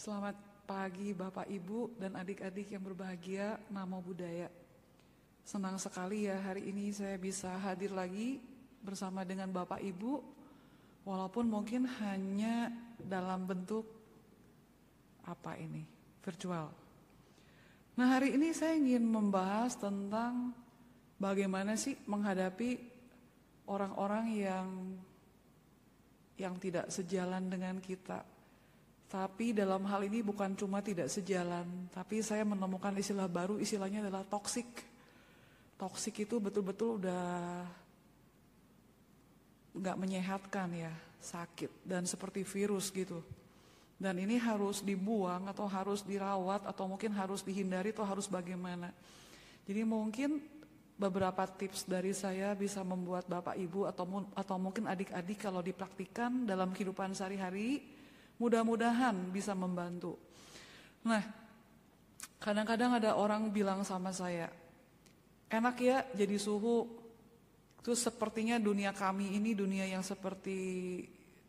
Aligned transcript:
Selamat 0.00 0.32
pagi 0.64 1.12
Bapak 1.12 1.44
Ibu 1.44 2.00
dan 2.00 2.16
adik-adik 2.16 2.72
yang 2.72 2.80
berbahagia, 2.80 3.60
Namo 3.68 4.00
Buddhaya. 4.00 4.48
Senang 5.44 5.76
sekali 5.76 6.24
ya 6.24 6.40
hari 6.40 6.72
ini 6.72 6.88
saya 6.88 7.20
bisa 7.20 7.52
hadir 7.60 7.92
lagi 7.92 8.40
bersama 8.80 9.28
dengan 9.28 9.52
Bapak 9.52 9.76
Ibu, 9.76 10.24
walaupun 11.04 11.52
mungkin 11.52 11.84
hanya 11.84 12.72
dalam 12.96 13.44
bentuk 13.44 13.84
apa 15.28 15.60
ini, 15.60 15.84
virtual. 16.24 16.72
Nah 18.00 18.08
hari 18.08 18.40
ini 18.40 18.56
saya 18.56 18.80
ingin 18.80 19.04
membahas 19.04 19.76
tentang 19.76 20.56
bagaimana 21.20 21.76
sih 21.76 22.00
menghadapi 22.08 22.80
orang-orang 23.68 24.26
yang 24.32 24.96
yang 26.40 26.56
tidak 26.56 26.88
sejalan 26.88 27.52
dengan 27.52 27.76
kita 27.84 28.39
tapi 29.10 29.50
dalam 29.50 29.82
hal 29.90 30.06
ini 30.06 30.22
bukan 30.22 30.54
cuma 30.54 30.78
tidak 30.78 31.10
sejalan, 31.10 31.66
tapi 31.90 32.22
saya 32.22 32.46
menemukan 32.46 32.94
istilah 32.94 33.26
baru, 33.26 33.58
istilahnya 33.58 34.06
adalah 34.06 34.22
toksik. 34.22 34.70
Toksik 35.74 36.22
itu 36.30 36.38
betul-betul 36.38 37.02
udah 37.02 37.66
nggak 39.74 39.96
menyehatkan 39.98 40.70
ya, 40.78 40.94
sakit 41.18 41.82
dan 41.82 42.06
seperti 42.06 42.46
virus 42.46 42.94
gitu. 42.94 43.18
Dan 43.98 44.22
ini 44.22 44.38
harus 44.38 44.78
dibuang 44.78 45.50
atau 45.50 45.66
harus 45.66 46.06
dirawat 46.06 46.70
atau 46.70 46.86
mungkin 46.86 47.10
harus 47.18 47.42
dihindari 47.42 47.90
atau 47.90 48.06
harus 48.06 48.30
bagaimana. 48.30 48.94
Jadi 49.66 49.82
mungkin 49.82 50.38
beberapa 50.94 51.50
tips 51.50 51.82
dari 51.82 52.14
saya 52.14 52.54
bisa 52.54 52.86
membuat 52.86 53.26
Bapak 53.26 53.58
Ibu 53.58 53.90
atau 53.90 54.06
atau 54.38 54.56
mungkin 54.56 54.86
adik-adik 54.86 55.42
kalau 55.42 55.66
dipraktikkan 55.66 56.46
dalam 56.46 56.70
kehidupan 56.70 57.10
sehari-hari 57.10 57.98
Mudah-mudahan 58.40 59.28
bisa 59.28 59.52
membantu. 59.52 60.16
Nah, 61.04 61.20
kadang-kadang 62.40 62.96
ada 62.96 63.20
orang 63.20 63.52
bilang 63.52 63.84
sama 63.84 64.16
saya, 64.16 64.48
enak 65.52 65.76
ya 65.76 65.98
jadi 66.16 66.40
suhu, 66.40 66.88
itu 67.84 67.92
sepertinya 67.92 68.56
dunia 68.56 68.96
kami 68.96 69.36
ini 69.36 69.52
dunia 69.52 69.84
yang 69.84 70.00
seperti 70.00 70.58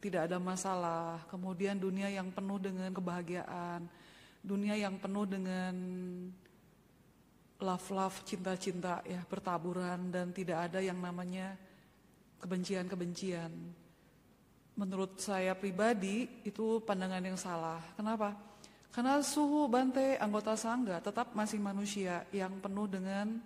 tidak 0.03 0.27
ada 0.27 0.41
masalah, 0.41 1.23
kemudian 1.31 1.79
dunia 1.79 2.11
yang 2.11 2.27
penuh 2.33 2.59
dengan 2.59 2.91
kebahagiaan, 2.91 3.87
dunia 4.43 4.75
yang 4.75 4.97
penuh 4.97 5.29
dengan 5.29 5.75
love-love, 7.61 8.25
cinta-cinta 8.25 9.05
ya, 9.05 9.21
bertaburan 9.29 10.09
dan 10.09 10.33
tidak 10.33 10.67
ada 10.67 10.81
yang 10.81 10.97
namanya 10.97 11.53
kebencian-kebencian 12.41 13.80
menurut 14.81 15.21
saya 15.21 15.53
pribadi 15.53 16.25
itu 16.41 16.81
pandangan 16.81 17.21
yang 17.21 17.37
salah. 17.37 17.77
Kenapa? 17.93 18.33
Karena 18.89 19.21
suhu 19.21 19.69
Bante 19.69 20.17
anggota 20.17 20.57
sangga 20.57 20.97
tetap 20.97 21.37
masih 21.37 21.61
manusia 21.61 22.25
yang 22.33 22.57
penuh 22.57 22.89
dengan 22.89 23.37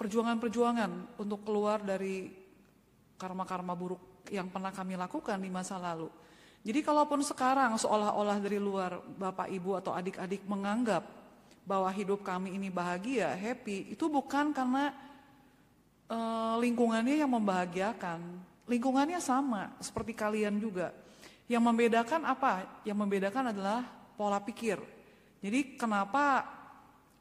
perjuangan-perjuangan 0.00 1.20
untuk 1.20 1.44
keluar 1.44 1.84
dari 1.84 2.32
karma-karma 3.20 3.76
buruk 3.76 4.24
yang 4.32 4.48
pernah 4.48 4.72
kami 4.72 4.96
lakukan 4.96 5.36
di 5.36 5.52
masa 5.52 5.76
lalu. 5.76 6.08
Jadi 6.64 6.80
kalaupun 6.82 7.20
sekarang 7.22 7.76
seolah-olah 7.76 8.40
dari 8.40 8.58
luar 8.58 8.98
Bapak 8.98 9.52
Ibu 9.52 9.78
atau 9.78 9.92
adik-adik 9.94 10.42
menganggap 10.48 11.04
bahwa 11.68 11.92
hidup 11.92 12.24
kami 12.24 12.56
ini 12.56 12.72
bahagia, 12.72 13.36
happy, 13.36 13.92
itu 13.92 14.08
bukan 14.08 14.50
karena 14.56 14.90
uh, 16.08 16.56
lingkungannya 16.58 17.20
yang 17.20 17.30
membahagiakan, 17.30 18.20
lingkungannya 18.68 19.18
sama 19.18 19.74
seperti 19.80 20.12
kalian 20.12 20.60
juga. 20.60 20.92
Yang 21.48 21.64
membedakan 21.64 22.28
apa? 22.28 22.84
Yang 22.84 22.98
membedakan 23.00 23.44
adalah 23.56 23.80
pola 24.14 24.38
pikir. 24.44 24.76
Jadi 25.40 25.80
kenapa 25.80 26.44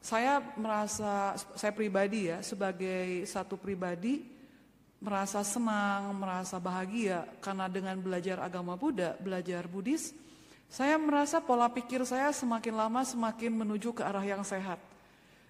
saya 0.04 0.44
merasa 0.60 1.40
saya 1.56 1.72
pribadi 1.72 2.30
ya 2.30 2.44
sebagai 2.44 3.24
satu 3.24 3.56
pribadi 3.56 4.38
merasa 4.98 5.46
senang, 5.46 6.18
merasa 6.18 6.58
bahagia 6.58 7.24
karena 7.38 7.70
dengan 7.70 8.02
belajar 8.02 8.42
agama 8.42 8.74
Buddha, 8.74 9.14
belajar 9.22 9.70
Buddhis, 9.70 10.10
saya 10.68 10.98
merasa 10.98 11.38
pola 11.38 11.70
pikir 11.70 12.02
saya 12.04 12.34
semakin 12.34 12.74
lama 12.74 13.02
semakin 13.06 13.54
menuju 13.54 13.94
ke 13.94 14.02
arah 14.02 14.26
yang 14.26 14.42
sehat. 14.42 14.82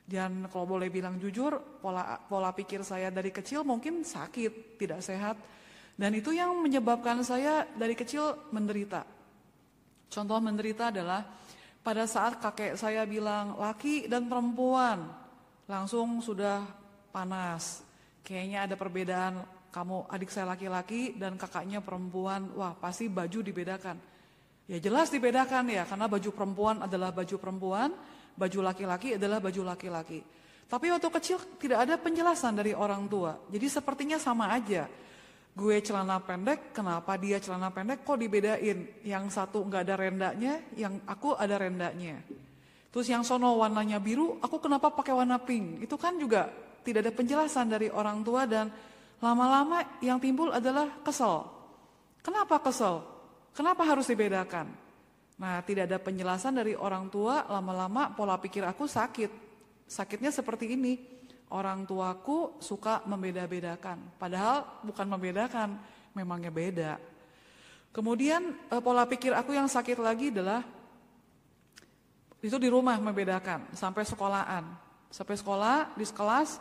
Dan 0.07 0.47
kalau 0.47 0.63
boleh 0.63 0.87
bilang 0.87 1.19
jujur, 1.19 1.59
pola 1.83 2.19
pola 2.27 2.51
pikir 2.55 2.83
saya 2.83 3.11
dari 3.11 3.31
kecil 3.31 3.63
mungkin 3.67 4.03
sakit, 4.07 4.79
tidak 4.79 5.03
sehat. 5.03 5.35
Dan 5.97 6.13
itu 6.13 6.29
yang 6.29 6.53
menyebabkan 6.61 7.25
saya 7.25 7.65
dari 7.73 7.97
kecil 7.97 8.53
menderita. 8.53 9.01
Contoh 10.13 10.37
menderita 10.37 10.93
adalah 10.93 11.25
pada 11.81 12.05
saat 12.05 12.37
kakek 12.37 12.77
saya 12.77 13.01
bilang 13.09 13.57
laki 13.57 14.05
dan 14.05 14.29
perempuan 14.29 15.09
langsung 15.65 16.21
sudah 16.21 16.63
panas. 17.09 17.81
Kayaknya 18.21 18.69
ada 18.69 18.75
perbedaan 18.77 19.33
kamu 19.73 20.05
adik 20.05 20.29
saya 20.29 20.53
laki-laki 20.53 21.17
dan 21.17 21.33
kakaknya 21.33 21.81
perempuan. 21.81 22.53
Wah 22.53 22.77
pasti 22.77 23.09
baju 23.09 23.41
dibedakan. 23.41 23.97
Ya 24.69 24.77
jelas 24.77 25.09
dibedakan 25.09 25.65
ya 25.73 25.81
karena 25.89 26.05
baju 26.05 26.29
perempuan 26.29 26.85
adalah 26.85 27.09
baju 27.09 27.35
perempuan, 27.41 27.89
baju 28.37 28.59
laki-laki 28.61 29.17
adalah 29.17 29.41
baju 29.41 29.61
laki-laki. 29.65 30.21
Tapi 30.67 30.85
waktu 30.91 31.07
kecil 31.09 31.39
tidak 31.57 31.87
ada 31.87 31.95
penjelasan 31.97 32.53
dari 32.53 32.75
orang 32.75 33.07
tua. 33.07 33.39
Jadi 33.49 33.65
sepertinya 33.65 34.19
sama 34.19 34.51
aja 34.51 34.85
gue 35.57 35.81
celana 35.81 36.21
pendek, 36.21 36.69
kenapa 36.69 37.17
dia 37.17 37.41
celana 37.41 37.73
pendek 37.73 38.05
kok 38.05 38.21
dibedain? 38.21 39.01
Yang 39.01 39.25
satu 39.33 39.65
nggak 39.65 39.81
ada 39.89 39.95
rendanya, 39.97 40.53
yang 40.77 41.01
aku 41.09 41.33
ada 41.33 41.57
rendanya. 41.57 42.21
Terus 42.93 43.09
yang 43.09 43.25
sono 43.25 43.57
warnanya 43.57 43.97
biru, 43.97 44.37
aku 44.37 44.61
kenapa 44.61 44.93
pakai 44.93 45.17
warna 45.17 45.41
pink? 45.41 45.81
Itu 45.81 45.97
kan 45.97 46.13
juga 46.21 46.53
tidak 46.85 47.09
ada 47.09 47.11
penjelasan 47.11 47.73
dari 47.73 47.89
orang 47.89 48.21
tua 48.21 48.45
dan 48.45 48.69
lama-lama 49.17 49.97
yang 50.05 50.21
timbul 50.21 50.53
adalah 50.53 51.01
kesel. 51.01 51.49
Kenapa 52.21 52.61
kesel? 52.61 53.01
Kenapa 53.57 53.81
harus 53.81 54.05
dibedakan? 54.05 54.69
Nah, 55.41 55.61
tidak 55.65 55.89
ada 55.89 55.97
penjelasan 55.97 56.53
dari 56.53 56.77
orang 56.77 57.09
tua, 57.09 57.49
lama-lama 57.49 58.13
pola 58.13 58.37
pikir 58.37 58.61
aku 58.61 58.85
sakit. 58.85 59.29
Sakitnya 59.89 60.29
seperti 60.29 60.77
ini 60.77 61.16
orang 61.51 61.87
tuaku 61.87 62.59
suka 62.59 63.03
membeda-bedakan. 63.07 64.19
Padahal 64.19 64.83
bukan 64.83 65.07
membedakan, 65.07 65.79
memangnya 66.11 66.51
beda. 66.51 66.93
Kemudian 67.93 68.53
eh, 68.69 68.81
pola 68.83 69.07
pikir 69.07 69.31
aku 69.31 69.55
yang 69.55 69.69
sakit 69.69 69.97
lagi 69.97 70.29
adalah 70.29 70.61
itu 72.37 72.57
di 72.61 72.69
rumah 72.69 72.99
membedakan 72.99 73.73
sampai 73.73 74.03
sekolahan. 74.05 74.63
Sampai 75.07 75.39
sekolah 75.39 75.95
di 75.95 76.03
kelas 76.03 76.59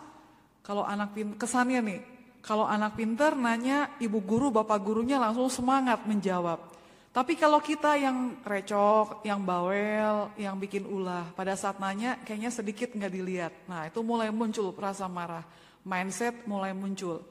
kalau 0.62 0.86
anak 0.86 1.14
pinter, 1.14 1.34
kesannya 1.38 1.80
nih, 1.82 2.00
kalau 2.42 2.62
anak 2.62 2.94
pinter 2.94 3.34
nanya 3.34 3.94
ibu 3.98 4.22
guru, 4.22 4.54
bapak 4.54 4.78
gurunya 4.82 5.18
langsung 5.18 5.50
semangat 5.50 6.06
menjawab. 6.06 6.75
Tapi 7.16 7.32
kalau 7.32 7.64
kita 7.64 7.96
yang 7.96 8.44
recok, 8.44 9.24
yang 9.24 9.40
bawel, 9.40 10.36
yang 10.36 10.60
bikin 10.60 10.84
ulah, 10.84 11.32
pada 11.32 11.56
saat 11.56 11.80
nanya 11.80 12.20
kayaknya 12.20 12.52
sedikit 12.52 12.92
nggak 12.92 13.08
dilihat. 13.08 13.52
Nah 13.64 13.88
itu 13.88 14.04
mulai 14.04 14.28
muncul 14.28 14.68
rasa 14.76 15.08
marah, 15.08 15.40
mindset 15.80 16.44
mulai 16.44 16.76
muncul. 16.76 17.24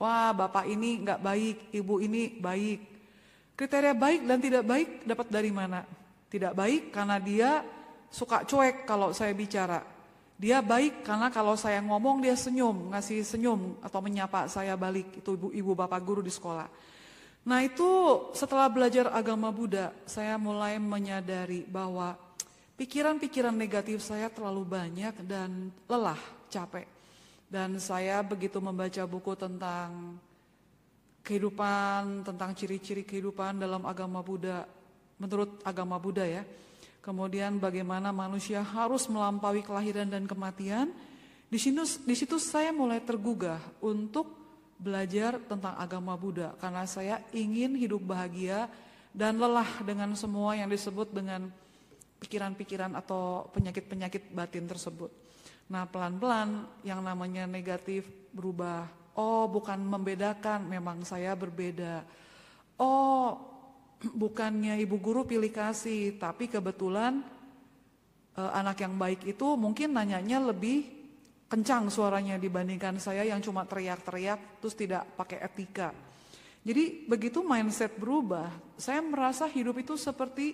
Wah 0.00 0.32
bapak 0.32 0.64
ini 0.72 1.04
nggak 1.04 1.20
baik, 1.20 1.56
ibu 1.76 2.00
ini 2.00 2.40
baik. 2.40 2.80
Kriteria 3.52 3.92
baik 3.92 4.24
dan 4.24 4.40
tidak 4.40 4.64
baik 4.64 4.88
dapat 5.04 5.26
dari 5.28 5.52
mana? 5.52 5.84
Tidak 6.32 6.56
baik 6.56 6.88
karena 6.88 7.20
dia 7.20 7.60
suka 8.08 8.48
cuek 8.48 8.88
kalau 8.88 9.12
saya 9.12 9.36
bicara. 9.36 9.84
Dia 10.40 10.64
baik 10.64 11.04
karena 11.04 11.28
kalau 11.28 11.52
saya 11.52 11.84
ngomong 11.84 12.24
dia 12.24 12.32
senyum, 12.32 12.96
ngasih 12.96 13.20
senyum 13.28 13.76
atau 13.84 14.00
menyapa 14.00 14.48
saya 14.48 14.72
balik. 14.72 15.20
Itu 15.20 15.36
ibu, 15.36 15.52
ibu 15.52 15.72
bapak 15.76 16.00
guru 16.00 16.24
di 16.24 16.32
sekolah. 16.32 16.87
Nah 17.48 17.64
itu 17.64 17.88
setelah 18.36 18.68
belajar 18.68 19.08
agama 19.08 19.48
Buddha, 19.48 19.88
saya 20.04 20.36
mulai 20.36 20.76
menyadari 20.76 21.64
bahwa 21.64 22.12
pikiran-pikiran 22.76 23.56
negatif 23.56 24.04
saya 24.04 24.28
terlalu 24.28 24.68
banyak 24.68 25.16
dan 25.24 25.72
lelah, 25.88 26.20
capek. 26.52 26.84
Dan 27.48 27.80
saya 27.80 28.20
begitu 28.20 28.60
membaca 28.60 29.00
buku 29.08 29.32
tentang 29.32 30.20
kehidupan, 31.24 32.28
tentang 32.28 32.52
ciri-ciri 32.52 33.08
kehidupan 33.08 33.56
dalam 33.56 33.88
agama 33.88 34.20
Buddha, 34.20 34.68
menurut 35.16 35.64
agama 35.64 35.96
Buddha 35.96 36.28
ya. 36.28 36.44
Kemudian 37.00 37.56
bagaimana 37.56 38.12
manusia 38.12 38.60
harus 38.60 39.08
melampaui 39.08 39.64
kelahiran 39.64 40.04
dan 40.04 40.28
kematian. 40.28 40.92
Di 41.48 41.56
situ, 41.56 41.80
di 42.04 42.12
situ 42.12 42.36
saya 42.36 42.76
mulai 42.76 43.00
tergugah 43.00 43.56
untuk 43.80 44.47
belajar 44.78 45.42
tentang 45.50 45.74
agama 45.74 46.14
Buddha 46.14 46.54
karena 46.62 46.86
saya 46.86 47.18
ingin 47.34 47.74
hidup 47.74 47.98
bahagia 48.02 48.70
dan 49.10 49.36
lelah 49.36 49.68
dengan 49.82 50.14
semua 50.14 50.54
yang 50.54 50.70
disebut 50.70 51.10
dengan 51.10 51.50
pikiran-pikiran 52.22 52.94
atau 52.98 53.50
penyakit-penyakit 53.54 54.30
batin 54.30 54.66
tersebut. 54.66 55.10
Nah, 55.68 55.84
pelan-pelan 55.86 56.66
yang 56.82 57.02
namanya 57.02 57.44
negatif 57.44 58.08
berubah. 58.32 58.88
Oh, 59.18 59.50
bukan 59.50 59.78
membedakan, 59.82 60.66
memang 60.66 61.02
saya 61.02 61.34
berbeda. 61.34 62.06
Oh, 62.78 63.38
bukannya 64.02 64.78
ibu 64.78 64.96
guru 64.98 65.26
pilih 65.26 65.50
kasih, 65.50 66.18
tapi 66.22 66.46
kebetulan 66.46 67.22
uh, 68.38 68.50
anak 68.54 68.82
yang 68.82 68.94
baik 68.94 69.26
itu 69.26 69.46
mungkin 69.58 69.94
nanyanya 69.94 70.38
lebih 70.38 70.97
kencang 71.48 71.88
suaranya 71.88 72.36
dibandingkan 72.36 73.00
saya 73.00 73.24
yang 73.24 73.40
cuma 73.40 73.64
teriak-teriak 73.64 74.60
terus 74.60 74.76
tidak 74.76 75.08
pakai 75.16 75.40
etika. 75.40 75.90
Jadi 76.60 77.08
begitu 77.08 77.40
mindset 77.40 77.96
berubah, 77.96 78.52
saya 78.76 79.00
merasa 79.00 79.48
hidup 79.48 79.80
itu 79.80 79.96
seperti 79.96 80.52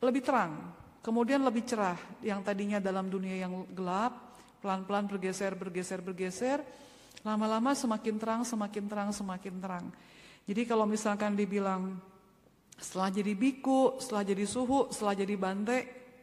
lebih 0.00 0.24
terang, 0.24 0.72
kemudian 1.04 1.44
lebih 1.44 1.68
cerah. 1.68 2.00
Yang 2.24 2.40
tadinya 2.48 2.78
dalam 2.80 3.12
dunia 3.12 3.36
yang 3.36 3.68
gelap, 3.76 4.40
pelan-pelan 4.64 5.04
bergeser, 5.04 5.52
bergeser, 5.52 6.00
bergeser, 6.00 6.64
lama-lama 7.20 7.76
semakin 7.76 8.16
terang, 8.16 8.40
semakin 8.48 8.84
terang, 8.88 9.10
semakin 9.12 9.54
terang. 9.60 9.84
Jadi 10.46 10.62
kalau 10.64 10.88
misalkan 10.88 11.36
dibilang 11.36 11.98
setelah 12.78 13.10
jadi 13.12 13.32
biku, 13.36 13.98
setelah 14.00 14.22
jadi 14.24 14.44
suhu, 14.46 14.88
setelah 14.94 15.14
jadi 15.18 15.34
bante, 15.34 15.78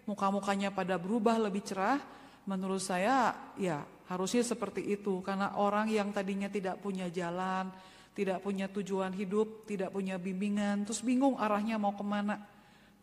muka-mukanya 0.09 0.73
pada 0.73 0.95
berubah 0.97 1.37
lebih 1.37 1.61
cerah. 1.61 1.99
Menurut 2.43 2.83
saya 2.83 3.51
ya 3.55 3.83
harusnya 4.11 4.43
seperti 4.43 4.83
itu. 4.93 5.23
Karena 5.23 5.55
orang 5.59 5.89
yang 5.89 6.11
tadinya 6.11 6.47
tidak 6.47 6.79
punya 6.83 7.07
jalan, 7.07 7.71
tidak 8.13 8.43
punya 8.43 8.69
tujuan 8.69 9.15
hidup, 9.15 9.65
tidak 9.65 9.89
punya 9.89 10.21
bimbingan, 10.21 10.85
terus 10.85 11.01
bingung 11.01 11.39
arahnya 11.39 11.79
mau 11.81 11.95
ke 11.95 12.05
mana. 12.05 12.37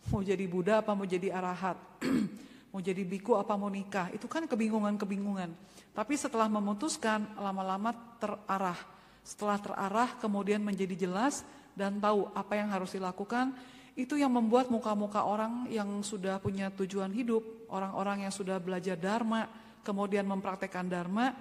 Mau 0.09 0.25
jadi 0.25 0.45
Buddha 0.49 0.81
apa 0.81 0.97
mau 0.97 1.05
jadi 1.05 1.33
arahat. 1.33 1.77
mau 2.73 2.81
jadi 2.81 3.03
biku 3.03 3.37
apa 3.37 3.57
mau 3.59 3.69
nikah. 3.69 4.13
Itu 4.15 4.31
kan 4.31 4.47
kebingungan-kebingungan. 4.47 5.51
Tapi 5.91 6.15
setelah 6.15 6.47
memutuskan 6.47 7.37
lama-lama 7.37 7.93
terarah. 8.23 8.79
Setelah 9.21 9.59
terarah 9.61 10.11
kemudian 10.17 10.65
menjadi 10.65 11.07
jelas, 11.07 11.45
dan 11.75 11.97
tahu 11.97 12.29
apa 12.35 12.53
yang 12.59 12.69
harus 12.73 12.93
dilakukan, 12.93 13.55
itu 13.99 14.15
yang 14.15 14.31
membuat 14.31 14.71
muka-muka 14.71 15.27
orang 15.27 15.67
yang 15.71 16.03
sudah 16.03 16.39
punya 16.39 16.71
tujuan 16.75 17.11
hidup, 17.11 17.71
orang-orang 17.71 18.27
yang 18.29 18.33
sudah 18.35 18.59
belajar 18.63 18.95
dharma, 18.95 19.47
kemudian 19.83 20.27
mempraktekkan 20.27 20.87
dharma, 20.87 21.35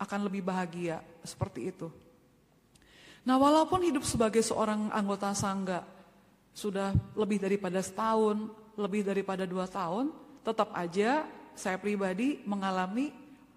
akan 0.00 0.20
lebih 0.26 0.42
bahagia, 0.44 1.00
seperti 1.22 1.70
itu. 1.70 1.88
Nah 3.24 3.40
walaupun 3.40 3.84
hidup 3.84 4.04
sebagai 4.04 4.44
seorang 4.44 4.92
anggota 4.92 5.32
sangga, 5.32 5.84
sudah 6.54 6.92
lebih 7.16 7.40
daripada 7.40 7.80
setahun, 7.80 8.36
lebih 8.76 9.02
daripada 9.02 9.48
dua 9.48 9.64
tahun, 9.64 10.12
tetap 10.44 10.70
aja 10.76 11.24
saya 11.56 11.80
pribadi 11.80 12.42
mengalami 12.44 13.10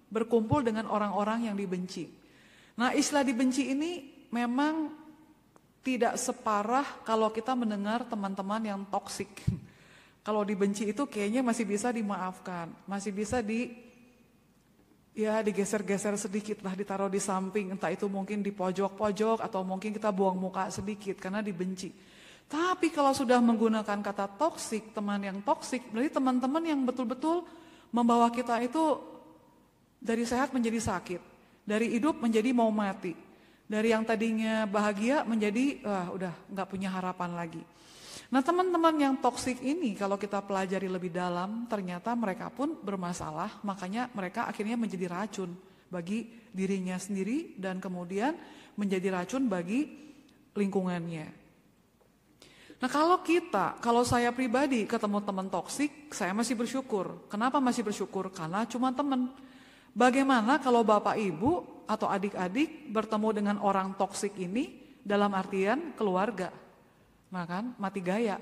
berkumpul 0.08 0.64
dengan 0.64 0.88
orang-orang 0.88 1.52
yang 1.52 1.56
dibenci. 1.58 2.08
Nah 2.80 2.96
istilah 2.96 3.26
dibenci 3.26 3.74
ini 3.74 4.24
memang 4.32 4.88
tidak 5.88 6.20
separah 6.20 6.84
kalau 7.00 7.32
kita 7.32 7.56
mendengar 7.56 8.04
teman-teman 8.04 8.60
yang 8.60 8.80
toksik. 8.92 9.32
Kalau 10.26 10.44
dibenci 10.44 10.92
itu 10.92 11.08
kayaknya 11.08 11.40
masih 11.40 11.64
bisa 11.64 11.88
dimaafkan, 11.88 12.68
masih 12.84 13.16
bisa 13.16 13.40
di 13.40 13.72
ya 15.16 15.40
digeser-geser 15.40 16.20
sedikit 16.20 16.60
lah, 16.60 16.76
ditaruh 16.76 17.08
di 17.08 17.16
samping, 17.16 17.72
entah 17.72 17.88
itu 17.88 18.04
mungkin 18.12 18.44
di 18.44 18.52
pojok-pojok 18.52 19.40
atau 19.40 19.64
mungkin 19.64 19.96
kita 19.96 20.12
buang 20.12 20.36
muka 20.36 20.68
sedikit 20.68 21.16
karena 21.16 21.40
dibenci. 21.40 21.88
Tapi 22.44 22.92
kalau 22.92 23.16
sudah 23.16 23.40
menggunakan 23.40 24.04
kata 24.04 24.36
toksik, 24.36 24.92
teman 24.92 25.24
yang 25.24 25.40
toksik, 25.40 25.88
berarti 25.88 26.12
teman-teman 26.12 26.60
yang 26.60 26.80
betul-betul 26.84 27.48
membawa 27.88 28.28
kita 28.28 28.60
itu 28.60 29.00
dari 29.96 30.28
sehat 30.28 30.52
menjadi 30.52 30.76
sakit, 30.76 31.20
dari 31.64 31.88
hidup 31.96 32.20
menjadi 32.20 32.52
mau 32.52 32.68
mati. 32.68 33.27
Dari 33.68 33.92
yang 33.92 34.00
tadinya 34.08 34.64
bahagia 34.64 35.28
menjadi 35.28 35.84
wah 35.84 36.08
udah 36.16 36.34
nggak 36.48 36.68
punya 36.72 36.88
harapan 36.88 37.36
lagi. 37.36 37.60
Nah 38.32 38.40
teman-teman 38.40 38.96
yang 38.96 39.14
toksik 39.20 39.60
ini 39.60 39.92
kalau 39.92 40.16
kita 40.16 40.40
pelajari 40.40 40.88
lebih 40.88 41.12
dalam 41.12 41.68
ternyata 41.68 42.16
mereka 42.16 42.48
pun 42.48 42.80
bermasalah 42.80 43.60
makanya 43.64 44.08
mereka 44.16 44.48
akhirnya 44.48 44.76
menjadi 44.80 45.08
racun 45.08 45.52
bagi 45.88 46.28
dirinya 46.52 46.96
sendiri 46.96 47.56
dan 47.56 47.80
kemudian 47.80 48.36
menjadi 48.76 49.20
racun 49.20 49.48
bagi 49.48 49.84
lingkungannya. 50.56 51.28
Nah 52.78 52.86
kalau 52.86 53.18
kita, 53.26 53.80
kalau 53.82 54.06
saya 54.06 54.30
pribadi 54.30 54.86
ketemu 54.86 55.18
teman 55.24 55.50
toksik, 55.50 56.14
saya 56.14 56.30
masih 56.30 56.54
bersyukur. 56.54 57.26
Kenapa 57.26 57.58
masih 57.58 57.82
bersyukur? 57.82 58.30
Karena 58.30 58.62
cuma 58.70 58.94
teman. 58.94 59.34
Bagaimana 59.90 60.62
kalau 60.62 60.86
bapak 60.86 61.18
ibu 61.18 61.77
atau 61.88 62.06
adik-adik 62.06 62.92
bertemu 62.92 63.28
dengan 63.32 63.56
orang 63.64 63.96
toksik 63.96 64.36
ini 64.36 64.76
dalam 65.00 65.32
artian 65.32 65.96
keluarga? 65.96 66.52
Nah 67.32 67.44
kan, 67.48 67.72
mati 67.80 68.04
gaya. 68.04 68.36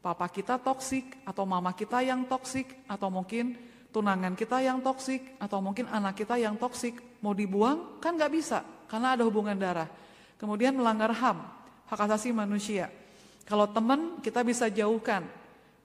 Papa 0.00 0.28
kita 0.28 0.60
toksik 0.60 1.24
atau 1.24 1.44
mama 1.48 1.72
kita 1.72 2.00
yang 2.04 2.28
toksik 2.28 2.84
atau 2.88 3.08
mungkin 3.08 3.56
tunangan 3.88 4.36
kita 4.36 4.60
yang 4.60 4.82
toksik 4.84 5.38
atau 5.40 5.64
mungkin 5.64 5.88
anak 5.88 6.18
kita 6.18 6.36
yang 6.36 6.58
toksik 6.60 6.98
mau 7.24 7.32
dibuang 7.32 8.02
kan 8.02 8.12
nggak 8.18 8.32
bisa 8.32 8.60
karena 8.90 9.16
ada 9.16 9.24
hubungan 9.24 9.56
darah. 9.56 9.88
Kemudian 10.36 10.76
melanggar 10.76 11.08
HAM, 11.14 11.40
hak 11.88 12.00
asasi 12.04 12.36
manusia. 12.36 12.92
Kalau 13.48 13.64
teman 13.68 14.20
kita 14.20 14.44
bisa 14.44 14.68
jauhkan. 14.68 15.24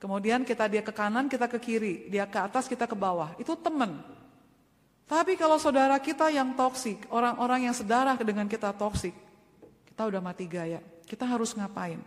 Kemudian 0.00 0.48
kita 0.48 0.64
dia 0.64 0.80
ke 0.80 0.96
kanan, 0.96 1.28
kita 1.28 1.44
ke 1.44 1.60
kiri, 1.60 2.08
dia 2.08 2.24
ke 2.24 2.40
atas, 2.40 2.64
kita 2.64 2.88
ke 2.88 2.96
bawah. 2.96 3.36
Itu 3.36 3.52
teman. 3.52 4.00
Tapi 5.10 5.34
kalau 5.34 5.58
saudara 5.58 5.98
kita 5.98 6.30
yang 6.30 6.54
toksik, 6.54 7.10
orang-orang 7.10 7.66
yang 7.66 7.74
sedarah 7.74 8.14
dengan 8.14 8.46
kita 8.46 8.70
toksik, 8.70 9.10
kita 9.90 10.06
udah 10.06 10.22
mati 10.22 10.46
gaya. 10.46 10.78
Kita 11.02 11.26
harus 11.26 11.50
ngapain? 11.58 11.98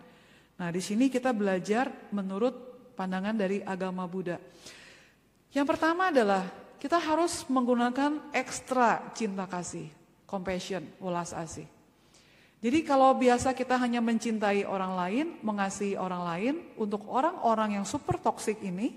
Nah, 0.56 0.72
di 0.72 0.80
sini 0.80 1.12
kita 1.12 1.36
belajar 1.36 1.92
menurut 2.16 2.56
pandangan 2.96 3.36
dari 3.36 3.60
agama 3.60 4.08
Buddha. 4.08 4.40
Yang 5.52 5.68
pertama 5.68 6.16
adalah 6.16 6.48
kita 6.80 6.96
harus 6.96 7.44
menggunakan 7.52 8.32
ekstra 8.32 9.12
cinta 9.12 9.52
kasih, 9.52 9.92
compassion, 10.24 10.88
ulas 11.04 11.36
asih. 11.36 11.68
Jadi 12.64 12.88
kalau 12.88 13.12
biasa 13.20 13.52
kita 13.52 13.76
hanya 13.84 14.00
mencintai 14.00 14.64
orang 14.64 14.96
lain, 14.96 15.26
mengasihi 15.44 16.00
orang 16.00 16.24
lain, 16.24 16.56
untuk 16.80 17.04
orang-orang 17.12 17.76
yang 17.76 17.84
super 17.84 18.16
toksik 18.16 18.64
ini, 18.64 18.96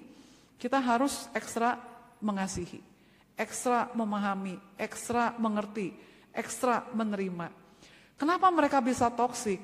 kita 0.62 0.78
harus 0.78 1.26
ekstra 1.34 1.74
mengasihi 2.22 2.94
ekstra 3.36 3.92
memahami, 3.92 4.56
ekstra 4.80 5.36
mengerti, 5.36 5.92
ekstra 6.32 6.88
menerima. 6.96 7.52
Kenapa 8.16 8.48
mereka 8.48 8.80
bisa 8.80 9.12
toksik? 9.12 9.60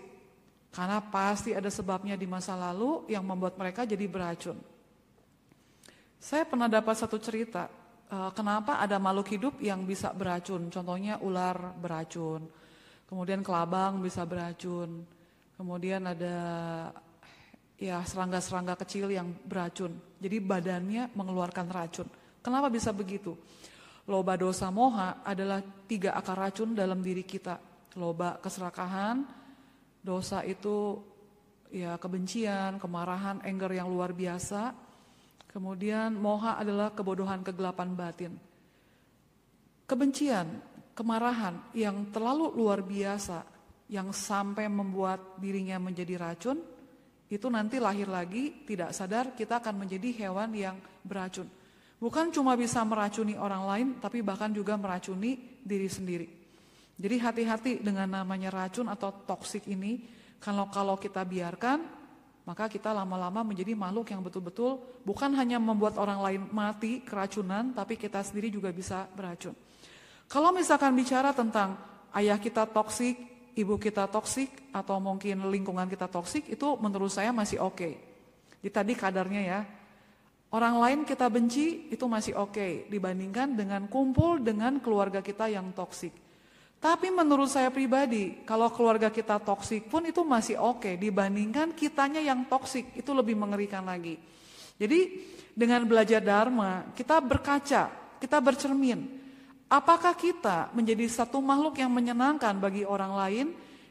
Karena 0.72 1.00
pasti 1.00 1.52
ada 1.52 1.68
sebabnya 1.68 2.16
di 2.16 2.28
masa 2.28 2.56
lalu 2.56 3.08
yang 3.08 3.24
membuat 3.24 3.56
mereka 3.56 3.84
jadi 3.84 4.04
beracun. 4.08 4.56
Saya 6.16 6.48
pernah 6.48 6.68
dapat 6.68 6.96
satu 6.96 7.16
cerita, 7.20 7.68
eh, 8.08 8.30
kenapa 8.36 8.78
ada 8.80 8.96
makhluk 9.00 9.28
hidup 9.32 9.54
yang 9.60 9.84
bisa 9.88 10.12
beracun. 10.12 10.68
Contohnya 10.68 11.20
ular 11.20 11.76
beracun, 11.76 12.48
kemudian 13.08 13.44
kelabang 13.44 14.00
bisa 14.00 14.24
beracun, 14.24 15.04
kemudian 15.56 16.08
ada 16.08 16.36
ya 17.76 18.00
serangga-serangga 18.06 18.78
kecil 18.80 19.10
yang 19.12 19.28
beracun. 19.44 19.92
Jadi 20.22 20.36
badannya 20.38 21.12
mengeluarkan 21.12 21.66
racun. 21.68 22.08
Kenapa 22.42 22.66
bisa 22.66 22.90
begitu? 22.90 23.38
Loba 24.10 24.34
dosa 24.34 24.66
moha 24.74 25.22
adalah 25.22 25.62
tiga 25.86 26.18
akar 26.18 26.34
racun 26.34 26.74
dalam 26.74 26.98
diri 26.98 27.22
kita. 27.22 27.54
Loba 27.94 28.42
keserakahan, 28.42 29.22
dosa 30.02 30.42
itu 30.42 30.98
ya 31.70 31.94
kebencian, 32.02 32.82
kemarahan, 32.82 33.38
anger 33.46 33.78
yang 33.78 33.86
luar 33.86 34.10
biasa. 34.10 34.74
Kemudian 35.46 36.18
moha 36.18 36.58
adalah 36.58 36.90
kebodohan, 36.90 37.46
kegelapan 37.46 37.94
batin. 37.94 38.32
Kebencian, 39.86 40.48
kemarahan 40.98 41.70
yang 41.78 42.10
terlalu 42.10 42.50
luar 42.58 42.82
biasa, 42.82 43.46
yang 43.92 44.10
sampai 44.10 44.66
membuat 44.66 45.36
dirinya 45.38 45.76
menjadi 45.76 46.16
racun, 46.18 46.58
itu 47.28 47.46
nanti 47.52 47.78
lahir 47.78 48.08
lagi 48.08 48.64
tidak 48.66 48.90
sadar 48.96 49.36
kita 49.36 49.60
akan 49.60 49.84
menjadi 49.84 50.26
hewan 50.26 50.50
yang 50.56 50.76
beracun. 51.04 51.61
Bukan 52.02 52.34
cuma 52.34 52.58
bisa 52.58 52.82
meracuni 52.82 53.38
orang 53.38 53.62
lain, 53.62 53.88
tapi 54.02 54.26
bahkan 54.26 54.50
juga 54.50 54.74
meracuni 54.74 55.38
diri 55.62 55.86
sendiri. 55.86 56.26
Jadi 56.98 57.16
hati-hati 57.22 57.72
dengan 57.78 58.10
namanya 58.10 58.50
racun 58.50 58.90
atau 58.90 59.14
toksik 59.22 59.70
ini. 59.70 60.02
Kalau 60.42 60.66
kalau 60.66 60.98
kita 60.98 61.22
biarkan, 61.22 61.78
maka 62.42 62.66
kita 62.66 62.90
lama-lama 62.90 63.46
menjadi 63.46 63.78
makhluk 63.78 64.10
yang 64.10 64.18
betul-betul 64.18 64.82
bukan 65.06 65.30
hanya 65.38 65.62
membuat 65.62 65.94
orang 65.94 66.18
lain 66.18 66.42
mati 66.50 67.06
keracunan, 67.06 67.70
tapi 67.70 67.94
kita 67.94 68.18
sendiri 68.26 68.50
juga 68.50 68.74
bisa 68.74 69.06
beracun. 69.14 69.54
Kalau 70.26 70.50
misalkan 70.50 70.90
bicara 70.98 71.30
tentang 71.30 71.78
ayah 72.18 72.42
kita 72.42 72.66
toksik, 72.66 73.14
ibu 73.54 73.78
kita 73.78 74.10
toksik, 74.10 74.74
atau 74.74 74.98
mungkin 74.98 75.46
lingkungan 75.54 75.86
kita 75.86 76.10
toksik, 76.10 76.50
itu 76.50 76.66
menurut 76.82 77.14
saya 77.14 77.30
masih 77.30 77.62
oke. 77.62 77.78
Okay. 77.78 77.94
Jadi 78.58 78.70
tadi 78.74 78.92
kadarnya 78.98 79.42
ya, 79.46 79.60
Orang 80.52 80.84
lain 80.84 81.08
kita 81.08 81.32
benci 81.32 81.88
itu 81.88 82.04
masih 82.04 82.36
oke 82.36 82.60
okay, 82.60 82.72
dibandingkan 82.92 83.56
dengan 83.56 83.88
kumpul 83.88 84.36
dengan 84.36 84.84
keluarga 84.84 85.24
kita 85.24 85.48
yang 85.48 85.72
toksik. 85.72 86.12
Tapi 86.76 87.08
menurut 87.08 87.48
saya 87.48 87.72
pribadi, 87.72 88.44
kalau 88.44 88.68
keluarga 88.68 89.08
kita 89.08 89.40
toksik 89.40 89.88
pun 89.88 90.04
itu 90.04 90.20
masih 90.20 90.60
oke 90.60 90.84
okay, 90.84 90.94
dibandingkan 91.00 91.72
kitanya 91.72 92.20
yang 92.20 92.44
toksik 92.52 92.92
itu 92.92 93.10
lebih 93.16 93.32
mengerikan 93.32 93.88
lagi. 93.88 94.20
Jadi 94.76 95.24
dengan 95.56 95.88
belajar 95.88 96.20
dharma, 96.20 96.92
kita 96.92 97.16
berkaca, 97.24 97.88
kita 98.20 98.38
bercermin. 98.42 99.08
Apakah 99.72 100.12
kita 100.12 100.68
menjadi 100.76 101.08
satu 101.08 101.40
makhluk 101.40 101.80
yang 101.80 101.88
menyenangkan 101.88 102.60
bagi 102.60 102.84
orang 102.84 103.16
lain, 103.16 103.46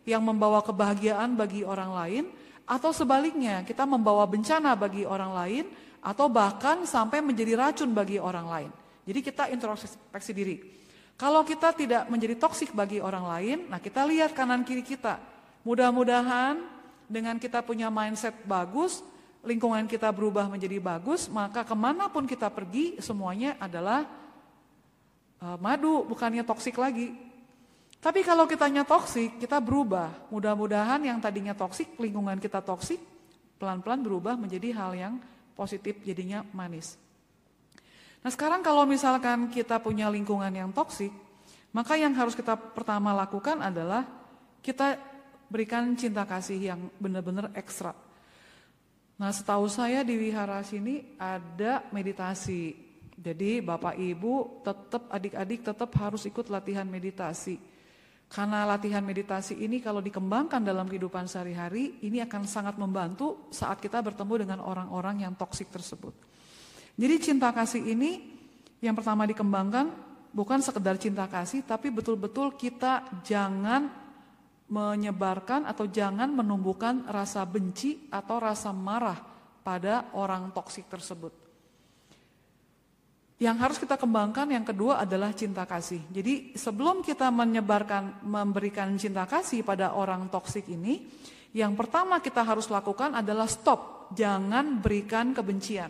yang 0.05 0.21
membawa 0.21 0.61
kebahagiaan 0.61 1.33
bagi 1.33 1.65
orang 1.65 1.89
lain, 1.89 2.23
atau 2.69 2.93
sebaliknya 2.93 3.65
kita 3.65 3.81
membawa 3.89 4.29
bencana 4.29 4.77
bagi 4.77 5.09
orang 5.09 5.31
lain, 5.33 5.65
atau 6.01 6.25
bahkan 6.27 6.81
sampai 6.89 7.22
menjadi 7.22 7.53
racun 7.55 7.93
bagi 7.93 8.17
orang 8.17 8.48
lain. 8.50 8.72
Jadi 9.05 9.20
kita 9.22 9.43
introspeksi 9.53 10.34
diri. 10.34 10.58
Kalau 11.13 11.46
kita 11.46 11.70
tidak 11.77 12.10
menjadi 12.10 12.34
toksik 12.34 12.74
bagi 12.74 12.98
orang 12.98 13.25
lain, 13.29 13.58
nah 13.70 13.77
kita 13.77 14.01
lihat 14.10 14.34
kanan 14.34 14.65
kiri 14.65 14.81
kita. 14.81 15.22
Mudah-mudahan 15.62 16.58
dengan 17.05 17.38
kita 17.38 17.62
punya 17.62 17.93
mindset 17.93 18.34
bagus, 18.41 19.05
lingkungan 19.46 19.86
kita 19.86 20.10
berubah 20.10 20.50
menjadi 20.50 20.81
bagus, 20.81 21.29
maka 21.29 21.62
ke 21.62 21.75
mana 21.77 22.10
pun 22.10 22.25
kita 22.25 22.50
pergi 22.50 22.98
semuanya 22.98 23.53
adalah 23.62 24.10
uh, 25.46 25.58
madu, 25.62 26.01
bukannya 26.10 26.41
toksik 26.41 26.81
lagi. 26.81 27.13
Tapi 28.01 28.25
kalau 28.25 28.50
kitanya 28.50 28.81
toksik, 28.81 29.38
kita 29.38 29.62
berubah. 29.62 30.10
Mudah-mudahan 30.34 31.05
yang 31.05 31.22
tadinya 31.22 31.53
toksik, 31.53 32.01
lingkungan 32.01 32.41
kita 32.41 32.58
toksik, 32.65 32.98
pelan-pelan 33.62 34.01
berubah 34.01 34.34
menjadi 34.34 34.74
hal 34.74 34.98
yang 34.98 35.13
positif, 35.61 36.01
jadinya 36.01 36.41
manis. 36.57 36.97
Nah 38.25 38.33
sekarang 38.33 38.65
kalau 38.65 38.89
misalkan 38.89 39.53
kita 39.53 39.77
punya 39.77 40.09
lingkungan 40.09 40.49
yang 40.49 40.73
toksik, 40.73 41.13
maka 41.69 41.93
yang 41.97 42.17
harus 42.17 42.33
kita 42.33 42.57
pertama 42.57 43.13
lakukan 43.13 43.61
adalah 43.61 44.09
kita 44.65 44.97
berikan 45.49 45.93
cinta 45.93 46.25
kasih 46.25 46.73
yang 46.73 46.79
benar-benar 46.97 47.53
ekstra. 47.53 47.93
Nah 49.21 49.29
setahu 49.29 49.69
saya 49.69 50.01
di 50.01 50.17
wihara 50.17 50.65
sini 50.65 51.17
ada 51.21 51.85
meditasi. 51.93 52.73
Jadi 53.21 53.61
bapak 53.61 54.01
ibu 54.01 54.65
tetap 54.65 55.05
adik-adik 55.13 55.61
tetap 55.61 55.93
harus 56.01 56.25
ikut 56.25 56.49
latihan 56.49 56.89
meditasi. 56.89 57.61
Karena 58.31 58.63
latihan 58.63 59.03
meditasi 59.03 59.59
ini 59.59 59.83
kalau 59.83 60.00
dikembangkan 60.00 60.63
dalam 60.63 60.88
kehidupan 60.88 61.27
sehari-hari, 61.27 62.00
ini 62.00 62.23
akan 62.23 62.47
sangat 62.47 62.79
membantu 62.79 63.51
saat 63.51 63.83
kita 63.83 64.00
bertemu 64.00 64.47
dengan 64.47 64.59
orang-orang 64.63 65.27
yang 65.27 65.35
toksik 65.35 65.67
tersebut. 65.67 66.15
Jadi 66.95 67.15
cinta 67.19 67.51
kasih 67.51 67.83
ini 67.83 68.31
yang 68.79 68.95
pertama 68.95 69.27
dikembangkan 69.27 69.91
bukan 70.31 70.63
sekedar 70.63 70.95
cinta 70.95 71.27
kasih, 71.27 71.67
tapi 71.67 71.91
betul-betul 71.91 72.55
kita 72.55 73.03
jangan 73.27 73.91
menyebarkan 74.71 75.67
atau 75.67 75.83
jangan 75.91 76.31
menumbuhkan 76.31 77.03
rasa 77.11 77.43
benci 77.43 78.07
atau 78.07 78.39
rasa 78.39 78.71
marah 78.71 79.19
pada 79.59 80.07
orang 80.15 80.55
toksik 80.55 80.88
tersebut. 80.88 81.40
Yang 83.41 83.57
harus 83.57 83.77
kita 83.81 83.98
kembangkan 83.98 84.45
yang 84.53 84.62
kedua 84.62 85.01
adalah 85.01 85.33
cinta 85.33 85.65
kasih. 85.65 86.05
Jadi 86.13 86.53
sebelum 86.53 87.01
kita 87.01 87.33
menyebarkan, 87.33 88.21
memberikan 88.21 88.93
cinta 89.01 89.25
kasih 89.25 89.65
pada 89.65 89.98
orang 89.98 90.29
toksik 90.29 90.69
ini, 90.69 91.10
yang 91.50 91.74
pertama 91.74 92.21
kita 92.21 92.45
harus 92.45 92.69
lakukan 92.69 93.17
adalah 93.17 93.50
stop, 93.50 94.13
jangan 94.13 94.77
berikan 94.77 95.33
kebencian. 95.33 95.89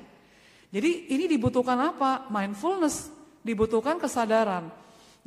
Jadi 0.72 1.12
ini 1.12 1.28
dibutuhkan 1.28 1.76
apa? 1.76 2.32
Mindfulness, 2.32 3.12
dibutuhkan 3.44 4.00
kesadaran. 4.00 4.72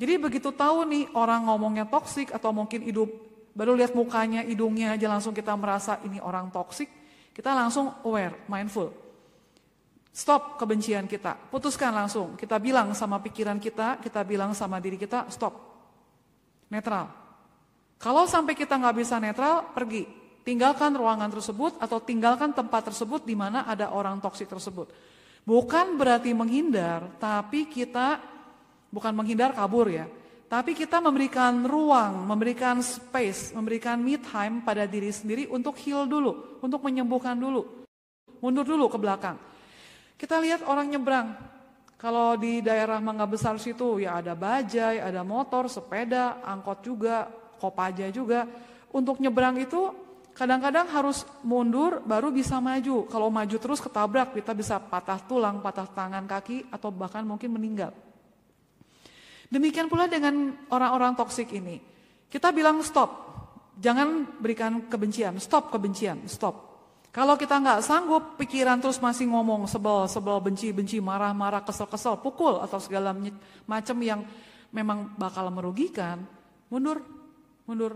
Jadi 0.00 0.16
begitu 0.16 0.48
tahu 0.48 0.88
nih 0.88 1.12
orang 1.12 1.44
ngomongnya 1.44 1.84
toksik 1.84 2.32
atau 2.32 2.56
mungkin 2.56 2.88
hidup 2.88 3.12
baru 3.52 3.76
lihat 3.76 3.92
mukanya, 3.92 4.40
hidungnya 4.48 4.96
aja 4.96 5.12
langsung 5.12 5.36
kita 5.36 5.52
merasa 5.60 6.00
ini 6.00 6.24
orang 6.24 6.48
toksik, 6.48 6.88
kita 7.36 7.52
langsung 7.52 7.92
aware, 8.00 8.48
mindful. 8.48 9.03
Stop 10.14 10.62
kebencian 10.62 11.10
kita, 11.10 11.34
putuskan 11.50 11.90
langsung. 11.90 12.38
Kita 12.38 12.62
bilang 12.62 12.94
sama 12.94 13.18
pikiran 13.18 13.58
kita, 13.58 13.98
kita 13.98 14.22
bilang 14.22 14.54
sama 14.54 14.78
diri 14.78 14.94
kita, 14.94 15.26
stop. 15.26 15.58
Netral. 16.70 17.10
Kalau 17.98 18.22
sampai 18.22 18.54
kita 18.54 18.78
nggak 18.78 18.94
bisa 18.94 19.18
netral, 19.18 19.74
pergi. 19.74 20.06
Tinggalkan 20.46 20.94
ruangan 20.94 21.34
tersebut 21.34 21.82
atau 21.82 21.98
tinggalkan 21.98 22.54
tempat 22.54 22.94
tersebut 22.94 23.26
di 23.26 23.34
mana 23.34 23.66
ada 23.66 23.90
orang 23.90 24.22
toksik 24.22 24.46
tersebut. 24.46 24.86
Bukan 25.42 25.98
berarti 25.98 26.30
menghindar, 26.30 27.18
tapi 27.18 27.66
kita 27.66 28.22
bukan 28.94 29.18
menghindar 29.18 29.50
kabur 29.50 29.90
ya. 29.90 30.06
Tapi 30.46 30.78
kita 30.78 31.02
memberikan 31.02 31.66
ruang, 31.66 32.22
memberikan 32.22 32.78
space, 32.78 33.50
memberikan 33.50 33.98
me 33.98 34.14
time 34.22 34.62
pada 34.62 34.86
diri 34.86 35.10
sendiri 35.10 35.50
untuk 35.50 35.74
heal 35.82 36.06
dulu, 36.06 36.62
untuk 36.62 36.86
menyembuhkan 36.86 37.34
dulu. 37.34 37.82
Mundur 38.38 38.62
dulu 38.62 38.86
ke 38.86 38.94
belakang. 38.94 39.53
Kita 40.14 40.38
lihat 40.38 40.66
orang 40.66 40.90
nyebrang. 40.90 41.28
Kalau 41.98 42.36
di 42.36 42.60
daerah 42.60 43.00
Mangga 43.00 43.24
Besar 43.24 43.56
situ 43.56 44.02
ya 44.02 44.20
ada 44.20 44.36
bajai, 44.36 45.00
ada 45.00 45.24
motor, 45.24 45.70
sepeda, 45.72 46.44
angkot 46.44 46.84
juga, 46.84 47.26
kopaja 47.56 48.12
juga. 48.12 48.44
Untuk 48.92 49.18
nyebrang 49.18 49.58
itu 49.58 50.04
Kadang-kadang 50.34 50.90
harus 50.90 51.22
mundur 51.46 52.02
baru 52.02 52.34
bisa 52.34 52.58
maju. 52.58 53.06
Kalau 53.06 53.30
maju 53.30 53.54
terus 53.54 53.78
ketabrak, 53.78 54.34
kita 54.34 54.50
bisa 54.50 54.82
patah 54.82 55.22
tulang, 55.22 55.62
patah 55.62 55.86
tangan, 55.86 56.26
kaki, 56.26 56.74
atau 56.74 56.90
bahkan 56.90 57.22
mungkin 57.22 57.54
meninggal. 57.54 57.94
Demikian 59.46 59.86
pula 59.86 60.10
dengan 60.10 60.50
orang-orang 60.74 61.14
toksik 61.14 61.54
ini. 61.54 61.78
Kita 62.26 62.50
bilang 62.50 62.82
stop, 62.82 63.14
jangan 63.78 64.26
berikan 64.42 64.90
kebencian, 64.90 65.38
stop 65.38 65.70
kebencian, 65.70 66.26
stop. 66.26 66.73
Kalau 67.14 67.38
kita 67.38 67.62
nggak 67.62 67.78
sanggup, 67.86 68.34
pikiran 68.34 68.82
terus 68.82 68.98
masih 68.98 69.30
ngomong 69.30 69.70
sebel, 69.70 70.10
sebel, 70.10 70.42
benci, 70.42 70.74
benci, 70.74 70.98
marah, 70.98 71.30
marah, 71.30 71.62
kesel, 71.62 71.86
kesel, 71.86 72.18
pukul 72.18 72.58
atau 72.58 72.82
segala 72.82 73.14
macam 73.70 73.96
yang 74.02 74.26
memang 74.74 75.14
bakal 75.14 75.46
merugikan, 75.54 76.26
mundur, 76.66 76.98
mundur, 77.70 77.94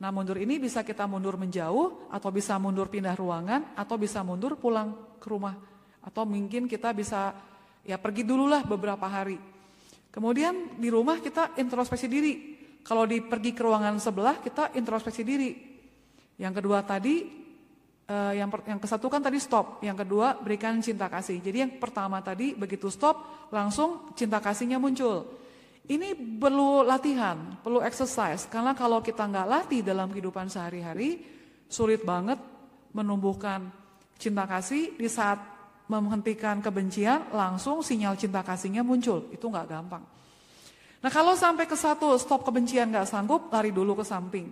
Nah 0.00 0.08
mundur 0.08 0.40
ini 0.40 0.56
bisa 0.56 0.80
kita 0.80 1.04
mundur 1.04 1.36
menjauh 1.36 2.08
atau 2.08 2.32
bisa 2.32 2.56
mundur 2.56 2.88
pindah 2.88 3.12
ruangan 3.12 3.76
atau 3.76 4.00
bisa 4.00 4.24
mundur 4.24 4.56
pulang 4.56 4.96
ke 5.20 5.28
rumah. 5.28 5.52
Atau 6.00 6.24
mungkin 6.24 6.64
kita 6.64 6.96
bisa 6.96 7.36
ya 7.84 8.00
pergi 8.00 8.24
dululah 8.24 8.64
beberapa 8.64 9.04
hari. 9.04 9.36
Kemudian 10.08 10.80
di 10.80 10.88
rumah 10.88 11.20
kita 11.20 11.52
introspeksi 11.60 12.08
diri. 12.08 12.32
Kalau 12.80 13.04
di 13.04 13.20
pergi 13.20 13.52
ke 13.52 13.60
ruangan 13.60 14.00
sebelah 14.00 14.40
kita 14.40 14.72
introspeksi 14.72 15.20
diri. 15.20 15.52
Yang 16.40 16.64
kedua 16.64 16.80
tadi 16.80 17.39
eh, 18.10 18.42
yang 18.42 18.50
per, 18.50 18.66
yang 18.66 18.82
kesatu 18.82 19.06
kan 19.06 19.22
tadi 19.22 19.38
stop, 19.38 19.78
yang 19.86 19.94
kedua 19.94 20.34
berikan 20.42 20.82
cinta 20.82 21.06
kasih. 21.06 21.38
Jadi 21.38 21.56
yang 21.62 21.72
pertama 21.78 22.18
tadi 22.18 22.58
begitu 22.58 22.90
stop 22.90 23.48
langsung 23.54 24.10
cinta 24.18 24.42
kasihnya 24.42 24.82
muncul. 24.82 25.38
Ini 25.90 26.38
perlu 26.38 26.86
latihan, 26.86 27.58
perlu 27.62 27.82
exercise. 27.82 28.46
Karena 28.46 28.74
kalau 28.74 29.02
kita 29.02 29.26
nggak 29.26 29.46
latih 29.46 29.82
dalam 29.82 30.10
kehidupan 30.10 30.46
sehari-hari, 30.46 31.18
sulit 31.66 32.06
banget 32.06 32.38
menumbuhkan 32.94 33.70
cinta 34.14 34.46
kasih 34.46 34.94
di 34.94 35.10
saat 35.10 35.38
menghentikan 35.90 36.62
kebencian, 36.62 37.34
langsung 37.34 37.82
sinyal 37.82 38.14
cinta 38.14 38.46
kasihnya 38.46 38.86
muncul. 38.86 39.26
Itu 39.34 39.50
nggak 39.50 39.66
gampang. 39.66 40.04
Nah 41.00 41.10
kalau 41.10 41.34
sampai 41.34 41.66
ke 41.66 41.74
satu 41.74 42.14
stop 42.22 42.46
kebencian 42.46 42.94
nggak 42.94 43.10
sanggup, 43.10 43.50
lari 43.50 43.74
dulu 43.74 43.98
ke 43.98 44.04
samping. 44.06 44.46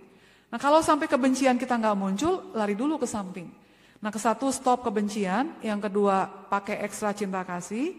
Nah 0.49 0.57
kalau 0.57 0.81
sampai 0.81 1.05
kebencian 1.05 1.61
kita 1.61 1.77
nggak 1.77 1.97
muncul, 1.97 2.53
lari 2.57 2.73
dulu 2.73 2.97
ke 2.97 3.05
samping. 3.05 3.49
Nah 4.01 4.09
ke 4.09 4.17
satu 4.17 4.49
stop 4.49 4.81
kebencian, 4.81 5.61
yang 5.61 5.77
kedua 5.77 6.25
pakai 6.25 6.81
ekstra 6.81 7.13
cinta 7.13 7.45
kasih, 7.45 7.93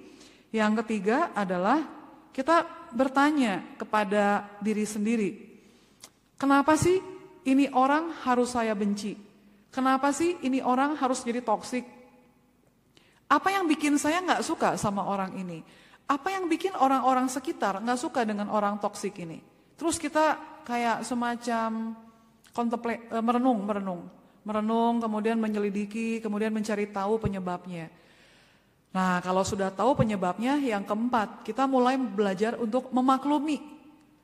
yang 0.51 0.75
ketiga 0.83 1.31
adalah 1.37 1.87
kita 2.35 2.67
bertanya 2.91 3.63
kepada 3.79 4.51
diri 4.59 4.83
sendiri, 4.83 5.31
kenapa 6.35 6.75
sih 6.75 6.99
ini 7.47 7.71
orang 7.71 8.11
harus 8.27 8.55
saya 8.55 8.75
benci? 8.75 9.15
Kenapa 9.71 10.11
sih 10.11 10.35
ini 10.43 10.59
orang 10.59 10.99
harus 10.99 11.23
jadi 11.23 11.39
toksik? 11.47 11.87
Apa 13.31 13.55
yang 13.55 13.71
bikin 13.71 13.95
saya 13.95 14.19
nggak 14.19 14.43
suka 14.43 14.75
sama 14.75 15.07
orang 15.07 15.39
ini? 15.39 15.63
Apa 16.11 16.35
yang 16.35 16.51
bikin 16.51 16.75
orang-orang 16.75 17.31
sekitar 17.31 17.79
nggak 17.79 18.01
suka 18.03 18.27
dengan 18.27 18.51
orang 18.51 18.83
toksik 18.83 19.15
ini? 19.23 19.39
Terus 19.79 20.03
kita 20.03 20.35
kayak 20.67 21.07
semacam 21.07 21.95
kontemple, 22.51 23.11
eh, 23.11 23.23
merenung, 23.23 23.63
merenung, 23.63 24.03
merenung, 24.43 24.99
kemudian 24.99 25.37
menyelidiki, 25.39 26.19
kemudian 26.19 26.51
mencari 26.51 26.91
tahu 26.91 27.21
penyebabnya. 27.21 27.91
Nah, 28.91 29.23
kalau 29.23 29.47
sudah 29.47 29.71
tahu 29.71 29.95
penyebabnya, 29.95 30.59
yang 30.59 30.83
keempat, 30.83 31.47
kita 31.47 31.71
mulai 31.71 31.95
belajar 31.95 32.59
untuk 32.59 32.91
memaklumi. 32.91 33.63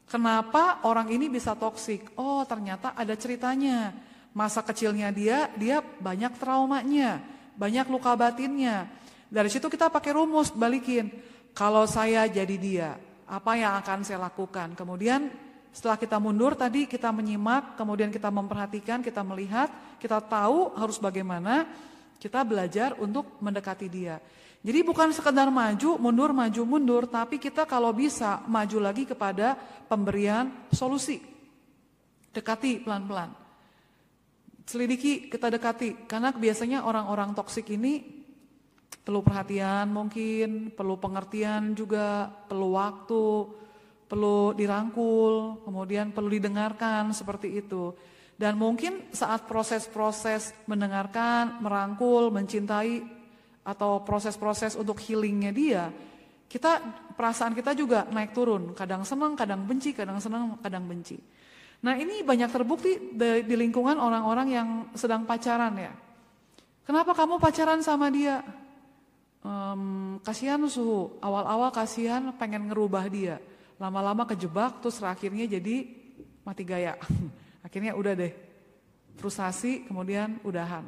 Kenapa 0.06 0.82
orang 0.86 1.10
ini 1.10 1.30
bisa 1.30 1.54
toksik? 1.54 2.14
Oh, 2.18 2.42
ternyata 2.46 2.94
ada 2.94 3.14
ceritanya. 3.14 3.94
Masa 4.34 4.60
kecilnya 4.66 5.14
dia, 5.14 5.48
dia 5.54 5.80
banyak 5.80 6.36
traumanya, 6.36 7.22
banyak 7.56 7.86
luka 7.88 8.12
batinnya. 8.18 8.90
Dari 9.30 9.48
situ 9.48 9.66
kita 9.70 9.88
pakai 9.88 10.12
rumus, 10.14 10.52
balikin. 10.52 11.08
Kalau 11.56 11.88
saya 11.88 12.28
jadi 12.28 12.56
dia, 12.60 12.90
apa 13.26 13.56
yang 13.56 13.80
akan 13.80 14.04
saya 14.04 14.22
lakukan? 14.28 14.76
Kemudian 14.76 15.45
Setelah 15.76 16.00
kita 16.00 16.16
mundur 16.16 16.56
tadi 16.56 16.88
kita 16.88 17.12
menyimak, 17.12 17.76
kemudian 17.76 18.08
kita 18.08 18.32
memperhatikan, 18.32 19.04
kita 19.04 19.20
melihat, 19.20 19.68
kita 20.00 20.24
tahu 20.24 20.72
harus 20.72 20.96
bagaimana, 20.96 21.68
kita 22.16 22.40
belajar 22.48 22.96
untuk 22.96 23.36
mendekati 23.44 23.84
dia. 23.84 24.16
Jadi 24.64 24.80
bukan 24.80 25.12
sekedar 25.12 25.52
maju, 25.52 26.00
mundur, 26.00 26.32
maju, 26.32 26.62
mundur, 26.64 27.04
tapi 27.04 27.36
kita 27.36 27.68
kalau 27.68 27.92
bisa 27.92 28.40
maju 28.48 28.88
lagi 28.88 29.04
kepada 29.04 29.52
pemberian 29.84 30.48
solusi. 30.72 31.20
Dekati 32.32 32.80
pelan-pelan. 32.80 33.36
Selidiki, 34.64 35.28
kita 35.28 35.52
dekati. 35.52 36.08
Karena 36.08 36.32
biasanya 36.32 36.88
orang-orang 36.88 37.36
toksik 37.36 37.68
ini 37.76 38.00
perlu 39.04 39.20
perhatian 39.20 39.92
mungkin, 39.92 40.72
perlu 40.72 40.96
pengertian 40.96 41.76
juga, 41.76 42.32
perlu 42.48 42.80
waktu, 42.80 43.26
perlu 44.06 44.54
dirangkul, 44.54 45.66
kemudian 45.66 46.14
perlu 46.14 46.30
didengarkan 46.30 47.10
seperti 47.10 47.58
itu. 47.58 47.90
Dan 48.36 48.54
mungkin 48.54 49.10
saat 49.10 49.48
proses-proses 49.48 50.54
mendengarkan, 50.70 51.58
merangkul, 51.58 52.30
mencintai, 52.30 53.02
atau 53.66 54.06
proses-proses 54.06 54.78
untuk 54.78 55.02
healingnya 55.02 55.50
dia, 55.50 55.84
kita 56.46 56.78
perasaan 57.18 57.50
kita 57.58 57.74
juga 57.74 58.06
naik 58.06 58.30
turun, 58.30 58.76
kadang 58.78 59.02
senang, 59.02 59.34
kadang 59.34 59.66
benci, 59.66 59.90
kadang 59.90 60.22
senang, 60.22 60.62
kadang 60.62 60.86
benci. 60.86 61.18
Nah 61.82 61.98
ini 61.98 62.22
banyak 62.22 62.46
terbukti 62.54 63.18
di, 63.18 63.54
lingkungan 63.58 63.98
orang-orang 63.98 64.48
yang 64.54 64.68
sedang 64.94 65.26
pacaran 65.26 65.74
ya. 65.74 65.92
Kenapa 66.86 67.10
kamu 67.18 67.42
pacaran 67.42 67.82
sama 67.82 68.06
dia? 68.14 68.46
Um, 69.42 70.22
kasihan 70.22 70.62
suhu, 70.70 71.18
awal-awal 71.18 71.74
kasihan 71.74 72.30
pengen 72.38 72.70
ngerubah 72.70 73.10
dia 73.10 73.42
lama-lama 73.76 74.24
kejebak 74.24 74.80
terus 74.80 75.00
akhirnya 75.04 75.44
jadi 75.48 75.88
mati 76.42 76.62
gaya. 76.64 76.96
akhirnya 77.66 77.92
udah 77.98 78.12
deh, 78.14 78.32
frustasi 79.18 79.88
kemudian 79.88 80.40
udahan. 80.46 80.86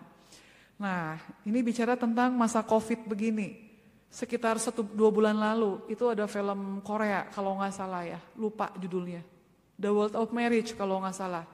Nah 0.79 1.19
ini 1.43 1.59
bicara 1.61 1.99
tentang 1.99 2.33
masa 2.39 2.63
covid 2.63 3.05
begini. 3.05 3.67
Sekitar 4.09 4.57
satu 4.57 4.81
dua 4.81 5.13
bulan 5.13 5.37
lalu 5.37 5.85
itu 5.93 6.09
ada 6.09 6.25
film 6.25 6.81
Korea 6.81 7.29
kalau 7.29 7.61
nggak 7.61 7.75
salah 7.77 8.09
ya, 8.09 8.21
lupa 8.41 8.73
judulnya. 8.81 9.21
The 9.77 9.93
World 9.93 10.17
of 10.17 10.33
Marriage 10.33 10.73
kalau 10.73 11.03
nggak 11.05 11.17
salah. 11.19 11.45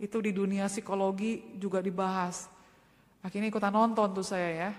Itu 0.00 0.22
di 0.24 0.32
dunia 0.32 0.70
psikologi 0.70 1.58
juga 1.58 1.84
dibahas. 1.84 2.48
Akhirnya 3.20 3.50
ikutan 3.50 3.74
nonton 3.74 4.14
tuh 4.14 4.24
saya 4.24 4.48
ya. 4.48 4.70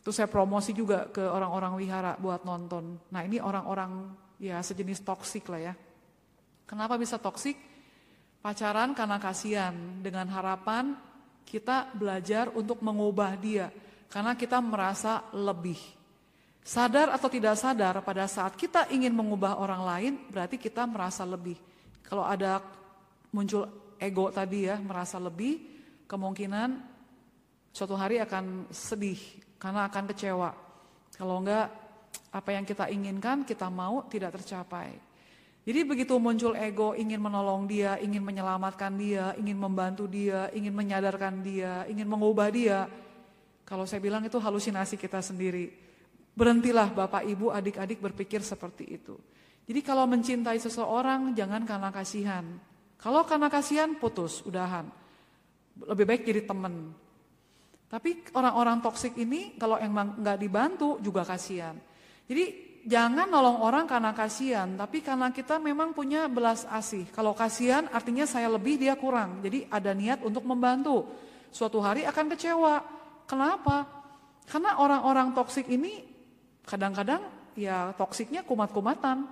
Itu 0.00 0.10
saya 0.10 0.26
promosi 0.32 0.72
juga 0.72 1.12
ke 1.12 1.20
orang-orang 1.20 1.76
wihara 1.76 2.16
buat 2.16 2.42
nonton. 2.42 2.96
Nah 3.12 3.20
ini 3.20 3.36
orang-orang 3.36 4.10
ya 4.40 4.58
sejenis 4.64 5.04
toksik 5.04 5.46
lah 5.52 5.70
ya. 5.70 5.74
Kenapa 6.64 6.96
bisa 6.96 7.20
toksik? 7.20 7.60
Pacaran 8.40 8.96
karena 8.96 9.20
kasihan 9.20 9.76
dengan 10.00 10.24
harapan 10.32 10.96
kita 11.44 11.92
belajar 11.92 12.48
untuk 12.56 12.80
mengubah 12.80 13.36
dia 13.36 13.68
karena 14.08 14.32
kita 14.32 14.56
merasa 14.64 15.28
lebih. 15.36 15.76
Sadar 16.64 17.12
atau 17.12 17.28
tidak 17.28 17.56
sadar 17.60 18.00
pada 18.00 18.24
saat 18.24 18.56
kita 18.56 18.88
ingin 18.88 19.12
mengubah 19.12 19.60
orang 19.60 19.82
lain 19.84 20.12
berarti 20.32 20.56
kita 20.56 20.88
merasa 20.88 21.28
lebih. 21.28 21.60
Kalau 22.00 22.24
ada 22.24 22.64
muncul 23.30 23.68
ego 24.00 24.32
tadi 24.32 24.66
ya 24.66 24.80
merasa 24.80 25.20
lebih 25.20 25.60
kemungkinan 26.08 26.80
suatu 27.70 27.94
hari 27.94 28.18
akan 28.24 28.72
sedih 28.72 29.20
karena 29.60 29.86
akan 29.86 30.04
kecewa. 30.10 30.50
Kalau 31.14 31.36
enggak 31.44 31.79
apa 32.30 32.54
yang 32.54 32.62
kita 32.62 32.86
inginkan, 32.86 33.42
kita 33.42 33.66
mau 33.66 34.06
tidak 34.06 34.38
tercapai. 34.38 34.94
Jadi 35.60 35.80
begitu 35.84 36.16
muncul 36.16 36.56
ego 36.56 36.96
ingin 36.96 37.20
menolong 37.20 37.68
dia, 37.68 38.00
ingin 38.00 38.24
menyelamatkan 38.24 38.96
dia, 38.96 39.36
ingin 39.36 39.58
membantu 39.60 40.08
dia, 40.08 40.48
ingin 40.56 40.72
menyadarkan 40.72 41.44
dia, 41.44 41.84
ingin 41.90 42.08
mengubah 42.08 42.48
dia. 42.48 42.88
Kalau 43.68 43.84
saya 43.84 44.00
bilang 44.00 44.24
itu 44.24 44.40
halusinasi 44.40 44.96
kita 44.96 45.20
sendiri. 45.20 45.68
Berhentilah 46.32 46.88
Bapak 46.94 47.26
Ibu 47.28 47.52
adik-adik 47.52 48.00
berpikir 48.00 48.40
seperti 48.40 48.88
itu. 48.88 49.18
Jadi 49.68 49.80
kalau 49.84 50.08
mencintai 50.08 50.58
seseorang 50.58 51.36
jangan 51.36 51.62
karena 51.68 51.90
kasihan. 51.92 52.46
Kalau 52.96 53.22
karena 53.28 53.52
kasihan 53.52 53.94
putus, 54.00 54.40
udahan. 54.42 54.88
Lebih 55.86 56.04
baik 56.08 56.22
jadi 56.24 56.42
teman. 56.48 56.94
Tapi 57.90 58.32
orang-orang 58.32 58.80
toksik 58.80 59.18
ini 59.18 59.58
kalau 59.60 59.76
emang 59.76 60.18
nggak 60.18 60.38
dibantu 60.40 60.96
juga 61.04 61.26
kasihan. 61.26 61.74
Jadi 62.30 62.44
jangan 62.86 63.26
nolong 63.26 63.58
orang 63.58 63.90
karena 63.90 64.14
kasihan, 64.14 64.70
tapi 64.78 65.02
karena 65.02 65.34
kita 65.34 65.58
memang 65.58 65.90
punya 65.90 66.30
belas 66.30 66.62
asih. 66.70 67.10
Kalau 67.10 67.34
kasihan 67.34 67.90
artinya 67.90 68.22
saya 68.22 68.46
lebih, 68.46 68.78
dia 68.78 68.94
kurang. 68.94 69.42
Jadi 69.42 69.66
ada 69.66 69.90
niat 69.90 70.22
untuk 70.22 70.46
membantu. 70.46 71.10
Suatu 71.50 71.82
hari 71.82 72.06
akan 72.06 72.30
kecewa. 72.30 72.86
Kenapa? 73.26 73.82
Karena 74.46 74.78
orang-orang 74.78 75.34
toksik 75.34 75.66
ini 75.66 76.06
kadang-kadang 76.62 77.26
ya 77.58 77.90
toksiknya 77.98 78.46
kumat-kumatan. 78.46 79.26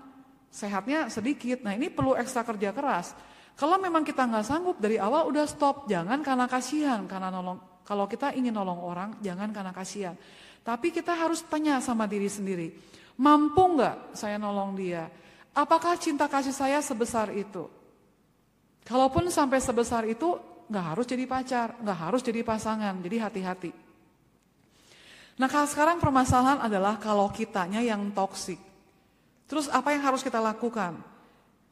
Sehatnya 0.51 1.07
sedikit. 1.07 1.63
Nah 1.63 1.79
ini 1.79 1.95
perlu 1.95 2.19
ekstra 2.19 2.43
kerja 2.43 2.75
keras. 2.75 3.15
Kalau 3.55 3.79
memang 3.79 4.03
kita 4.03 4.27
nggak 4.27 4.43
sanggup 4.43 4.83
dari 4.83 4.99
awal 4.99 5.31
udah 5.31 5.47
stop. 5.47 5.87
Jangan 5.87 6.19
karena 6.27 6.51
kasihan, 6.51 7.07
karena 7.07 7.31
nolong. 7.31 7.87
Kalau 7.87 8.11
kita 8.11 8.35
ingin 8.35 8.55
nolong 8.55 8.83
orang, 8.83 9.11
jangan 9.23 9.55
karena 9.55 9.71
kasihan. 9.71 10.19
Tapi 10.69 10.93
kita 10.93 11.17
harus 11.17 11.41
tanya 11.49 11.81
sama 11.81 12.05
diri 12.05 12.29
sendiri, 12.29 12.77
mampu 13.17 13.81
nggak 13.81 14.13
saya 14.13 14.37
nolong 14.37 14.77
dia? 14.77 15.09
Apakah 15.57 15.97
cinta 15.97 16.29
kasih 16.29 16.53
saya 16.53 16.85
sebesar 16.85 17.33
itu? 17.33 17.65
Kalaupun 18.85 19.33
sampai 19.33 19.65
sebesar 19.65 20.05
itu, 20.05 20.37
nggak 20.69 20.85
harus 20.93 21.09
jadi 21.09 21.25
pacar, 21.25 21.73
nggak 21.81 21.99
harus 22.05 22.21
jadi 22.21 22.45
pasangan, 22.45 23.01
jadi 23.01 23.17
hati-hati. 23.17 23.73
Nah 25.41 25.49
sekarang 25.49 26.05
permasalahan 26.05 26.61
adalah 26.61 27.01
kalau 27.01 27.33
kitanya 27.33 27.81
yang 27.81 28.13
toksik. 28.13 28.61
Terus 29.49 29.73
apa 29.73 29.97
yang 29.97 30.05
harus 30.05 30.21
kita 30.21 30.37
lakukan? 30.37 31.01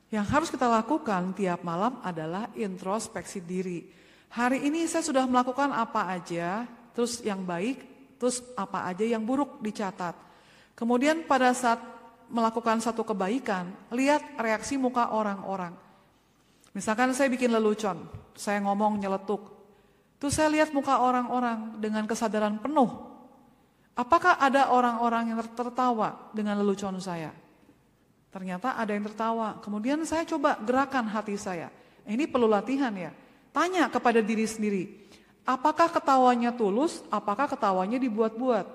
Yang 0.08 0.26
harus 0.32 0.48
kita 0.48 0.72
lakukan 0.72 1.36
tiap 1.36 1.60
malam 1.60 2.00
adalah 2.00 2.48
introspeksi 2.56 3.44
diri. 3.44 3.84
Hari 4.32 4.64
ini 4.64 4.88
saya 4.88 5.04
sudah 5.04 5.28
melakukan 5.28 5.68
apa 5.76 6.16
aja, 6.16 6.64
terus 6.96 7.20
yang 7.20 7.44
baik, 7.44 7.95
Terus 8.16 8.40
apa 8.56 8.88
aja 8.88 9.04
yang 9.04 9.22
buruk 9.22 9.60
dicatat. 9.60 10.16
Kemudian 10.76 11.24
pada 11.24 11.52
saat 11.52 11.80
melakukan 12.28 12.82
satu 12.82 13.06
kebaikan, 13.06 13.70
lihat 13.94 14.36
reaksi 14.40 14.74
muka 14.76 15.14
orang-orang. 15.14 15.72
Misalkan 16.76 17.14
saya 17.16 17.32
bikin 17.32 17.48
lelucon, 17.48 18.04
saya 18.36 18.60
ngomong 18.60 19.00
nyeletuk. 19.00 19.40
Terus 20.20 20.36
saya 20.36 20.52
lihat 20.52 20.72
muka 20.72 21.00
orang-orang 21.00 21.80
dengan 21.80 22.04
kesadaran 22.04 22.60
penuh. 22.60 22.88
Apakah 23.96 24.36
ada 24.36 24.68
orang-orang 24.68 25.32
yang 25.32 25.40
tertawa 25.56 26.28
dengan 26.36 26.60
lelucon 26.60 27.00
saya? 27.00 27.32
Ternyata 28.28 28.76
ada 28.76 28.92
yang 28.92 29.08
tertawa. 29.08 29.56
Kemudian 29.64 30.04
saya 30.04 30.28
coba 30.28 30.60
gerakan 30.60 31.08
hati 31.08 31.40
saya. 31.40 31.72
Ini 32.04 32.28
perlu 32.28 32.44
latihan 32.44 32.92
ya. 32.92 33.08
Tanya 33.56 33.88
kepada 33.88 34.20
diri 34.20 34.44
sendiri, 34.44 35.05
Apakah 35.46 35.86
ketawanya 35.94 36.50
tulus? 36.50 37.06
Apakah 37.06 37.46
ketawanya 37.46 38.02
dibuat-buat? 38.02 38.66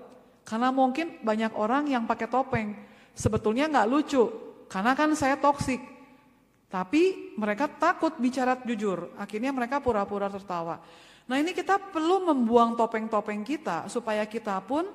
Karena 0.48 0.72
mungkin 0.72 1.20
banyak 1.20 1.52
orang 1.54 1.92
yang 1.92 2.08
pakai 2.08 2.32
topeng. 2.32 2.74
Sebetulnya 3.12 3.68
nggak 3.68 3.90
lucu, 3.92 4.24
karena 4.72 4.96
kan 4.96 5.12
saya 5.20 5.36
toksik. 5.36 5.84
Tapi 6.72 7.36
mereka 7.36 7.68
takut 7.68 8.16
bicara 8.16 8.56
jujur, 8.64 9.12
akhirnya 9.20 9.52
mereka 9.52 9.84
pura-pura 9.84 10.32
tertawa. 10.32 10.80
Nah 11.28 11.36
ini 11.36 11.52
kita 11.52 11.76
perlu 11.92 12.32
membuang 12.32 12.80
topeng-topeng 12.80 13.44
kita 13.44 13.92
supaya 13.92 14.24
kita 14.24 14.56
pun 14.64 14.88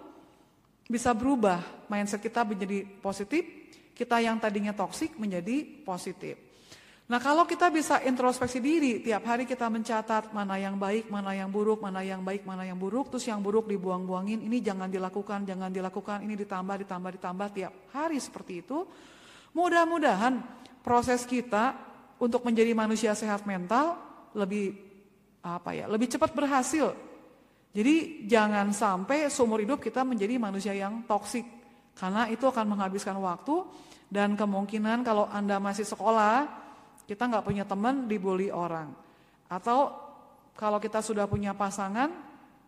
bisa 0.88 1.12
berubah. 1.12 1.60
Mindset 1.92 2.24
kita 2.24 2.48
menjadi 2.48 2.88
positif, 3.04 3.44
kita 3.92 4.24
yang 4.24 4.40
tadinya 4.40 4.72
toksik 4.72 5.20
menjadi 5.20 5.84
positif. 5.84 6.45
Nah 7.06 7.22
kalau 7.22 7.46
kita 7.46 7.70
bisa 7.70 8.02
introspeksi 8.02 8.58
diri, 8.58 8.98
tiap 8.98 9.22
hari 9.30 9.46
kita 9.46 9.70
mencatat 9.70 10.34
mana 10.34 10.58
yang 10.58 10.74
baik, 10.74 11.06
mana 11.06 11.38
yang 11.38 11.46
buruk, 11.54 11.78
mana 11.78 12.02
yang 12.02 12.26
baik, 12.26 12.42
mana 12.42 12.66
yang 12.66 12.74
buruk, 12.74 13.14
terus 13.14 13.30
yang 13.30 13.38
buruk 13.38 13.70
dibuang-buangin, 13.70 14.42
ini 14.42 14.58
jangan 14.58 14.90
dilakukan, 14.90 15.46
jangan 15.46 15.70
dilakukan, 15.70 16.26
ini 16.26 16.34
ditambah, 16.34 16.82
ditambah, 16.82 17.10
ditambah 17.14 17.48
tiap 17.54 17.72
hari 17.94 18.18
seperti 18.18 18.66
itu. 18.66 18.82
Mudah-mudahan 19.54 20.42
proses 20.82 21.22
kita 21.22 21.78
untuk 22.18 22.42
menjadi 22.42 22.74
manusia 22.74 23.14
sehat 23.14 23.46
mental 23.46 23.94
lebih 24.34 24.74
apa 25.46 25.78
ya, 25.78 25.86
lebih 25.86 26.10
cepat 26.10 26.34
berhasil. 26.34 26.90
Jadi 27.70 28.26
jangan 28.26 28.74
sampai 28.74 29.30
seumur 29.30 29.62
hidup 29.62 29.78
kita 29.78 30.02
menjadi 30.02 30.42
manusia 30.42 30.74
yang 30.74 31.06
toksik, 31.06 31.46
karena 31.94 32.26
itu 32.34 32.50
akan 32.50 32.66
menghabiskan 32.66 33.14
waktu 33.22 33.62
dan 34.10 34.34
kemungkinan 34.34 35.06
kalau 35.06 35.30
anda 35.30 35.62
masih 35.62 35.86
sekolah 35.86 36.65
kita 37.06 37.30
nggak 37.30 37.44
punya 37.46 37.64
teman 37.64 38.10
dibully 38.10 38.50
orang. 38.50 38.90
Atau 39.46 39.94
kalau 40.58 40.82
kita 40.82 41.00
sudah 41.00 41.30
punya 41.30 41.54
pasangan, 41.54 42.10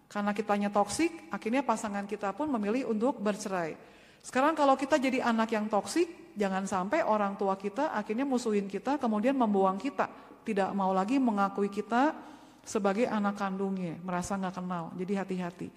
karena 0.08 0.32
kitanya 0.32 0.72
toksik, 0.72 1.28
akhirnya 1.28 1.60
pasangan 1.60 2.08
kita 2.08 2.32
pun 2.32 2.48
memilih 2.48 2.88
untuk 2.88 3.20
bercerai. 3.20 3.76
Sekarang 4.24 4.56
kalau 4.56 4.78
kita 4.78 4.96
jadi 4.96 5.20
anak 5.20 5.52
yang 5.52 5.66
toksik, 5.68 6.34
jangan 6.38 6.64
sampai 6.64 7.04
orang 7.04 7.36
tua 7.36 7.58
kita 7.58 7.92
akhirnya 7.92 8.24
musuhin 8.24 8.70
kita, 8.70 8.96
kemudian 8.96 9.36
membuang 9.36 9.76
kita. 9.76 10.08
Tidak 10.46 10.72
mau 10.72 10.96
lagi 10.96 11.20
mengakui 11.20 11.68
kita 11.68 12.16
sebagai 12.64 13.04
anak 13.04 13.36
kandungnya, 13.36 14.00
merasa 14.00 14.36
nggak 14.36 14.54
kenal. 14.56 14.84
Jadi 14.96 15.12
hati-hati. 15.12 15.68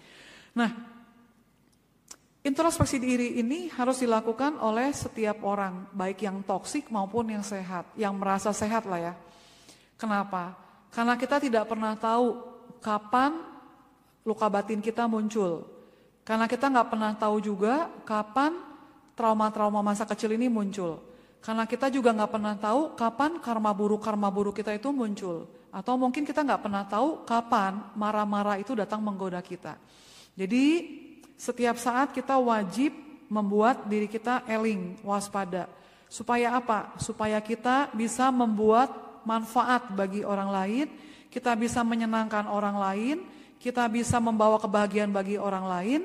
Nah, 0.56 1.01
introspeksi 2.42 2.98
diri 2.98 3.38
ini 3.38 3.70
harus 3.74 4.02
dilakukan 4.02 4.58
oleh 4.62 4.90
setiap 4.94 5.46
orang, 5.46 5.90
baik 5.94 6.26
yang 6.26 6.42
toksik 6.42 6.90
maupun 6.90 7.30
yang 7.30 7.46
sehat, 7.46 7.90
yang 7.98 8.18
merasa 8.18 8.50
sehat 8.54 8.86
lah 8.90 9.12
ya. 9.12 9.14
Kenapa? 9.98 10.58
Karena 10.90 11.14
kita 11.16 11.38
tidak 11.38 11.70
pernah 11.70 11.94
tahu 11.94 12.42
kapan 12.82 13.38
luka 14.26 14.48
batin 14.50 14.82
kita 14.82 15.06
muncul. 15.06 15.70
Karena 16.22 16.46
kita 16.46 16.70
nggak 16.70 16.90
pernah 16.90 17.12
tahu 17.18 17.38
juga 17.42 17.90
kapan 18.06 18.54
trauma-trauma 19.18 19.82
masa 19.82 20.06
kecil 20.06 20.34
ini 20.38 20.50
muncul. 20.50 21.02
Karena 21.42 21.66
kita 21.66 21.90
juga 21.90 22.14
nggak 22.14 22.32
pernah 22.38 22.54
tahu 22.54 22.94
kapan 22.94 23.42
karma 23.42 23.74
buruk-karma 23.74 24.30
buruk 24.30 24.62
kita 24.62 24.78
itu 24.78 24.94
muncul. 24.94 25.50
Atau 25.74 25.98
mungkin 25.98 26.22
kita 26.22 26.46
nggak 26.46 26.62
pernah 26.62 26.86
tahu 26.86 27.26
kapan 27.26 27.94
marah-marah 27.98 28.62
itu 28.62 28.78
datang 28.78 29.02
menggoda 29.02 29.42
kita. 29.42 29.78
Jadi 30.38 30.66
setiap 31.42 31.82
saat 31.82 32.14
kita 32.14 32.38
wajib 32.38 32.94
membuat 33.26 33.90
diri 33.90 34.06
kita 34.06 34.46
eling, 34.46 35.02
waspada. 35.02 35.66
Supaya 36.06 36.54
apa? 36.54 36.94
Supaya 37.02 37.42
kita 37.42 37.90
bisa 37.98 38.30
membuat 38.30 38.94
manfaat 39.26 39.90
bagi 39.98 40.22
orang 40.22 40.54
lain, 40.54 40.88
kita 41.34 41.58
bisa 41.58 41.82
menyenangkan 41.82 42.46
orang 42.46 42.78
lain, 42.78 43.18
kita 43.58 43.90
bisa 43.90 44.22
membawa 44.22 44.62
kebahagiaan 44.62 45.10
bagi 45.10 45.42
orang 45.42 45.66
lain, 45.66 46.02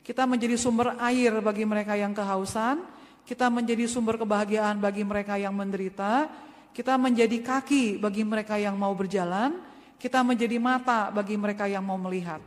kita 0.00 0.24
menjadi 0.24 0.56
sumber 0.56 0.96
air 1.04 1.36
bagi 1.44 1.68
mereka 1.68 1.92
yang 1.92 2.16
kehausan, 2.16 2.80
kita 3.28 3.52
menjadi 3.52 3.84
sumber 3.84 4.16
kebahagiaan 4.16 4.80
bagi 4.80 5.04
mereka 5.04 5.36
yang 5.36 5.52
menderita, 5.52 6.32
kita 6.72 6.96
menjadi 6.96 7.36
kaki 7.44 8.00
bagi 8.00 8.24
mereka 8.24 8.56
yang 8.56 8.78
mau 8.80 8.96
berjalan, 8.96 9.60
kita 10.00 10.24
menjadi 10.24 10.56
mata 10.56 11.12
bagi 11.12 11.36
mereka 11.36 11.68
yang 11.68 11.84
mau 11.84 12.00
melihat. 12.00 12.40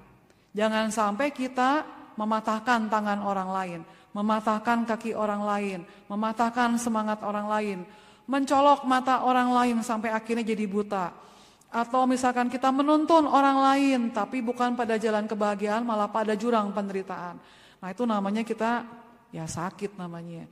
Jangan 0.57 0.89
sampai 0.89 1.29
kita 1.29 2.00
mematahkan 2.21 2.85
tangan 2.85 3.25
orang 3.25 3.49
lain, 3.49 3.79
mematahkan 4.13 4.85
kaki 4.85 5.17
orang 5.17 5.41
lain, 5.41 5.79
mematahkan 6.05 6.77
semangat 6.77 7.25
orang 7.25 7.49
lain, 7.49 7.79
mencolok 8.29 8.85
mata 8.85 9.25
orang 9.25 9.49
lain 9.49 9.77
sampai 9.81 10.13
akhirnya 10.13 10.45
jadi 10.45 10.69
buta 10.69 11.09
atau 11.71 12.03
misalkan 12.03 12.51
kita 12.51 12.67
menuntun 12.67 13.23
orang 13.23 13.57
lain 13.63 14.11
tapi 14.11 14.43
bukan 14.43 14.75
pada 14.75 14.99
jalan 14.99 15.23
kebahagiaan 15.23 15.87
malah 15.87 16.11
pada 16.11 16.35
jurang 16.35 16.75
penderitaan. 16.75 17.39
Nah 17.79 17.87
itu 17.89 18.03
namanya 18.03 18.43
kita 18.43 18.83
ya 19.31 19.47
sakit 19.47 19.95
namanya. 19.95 20.45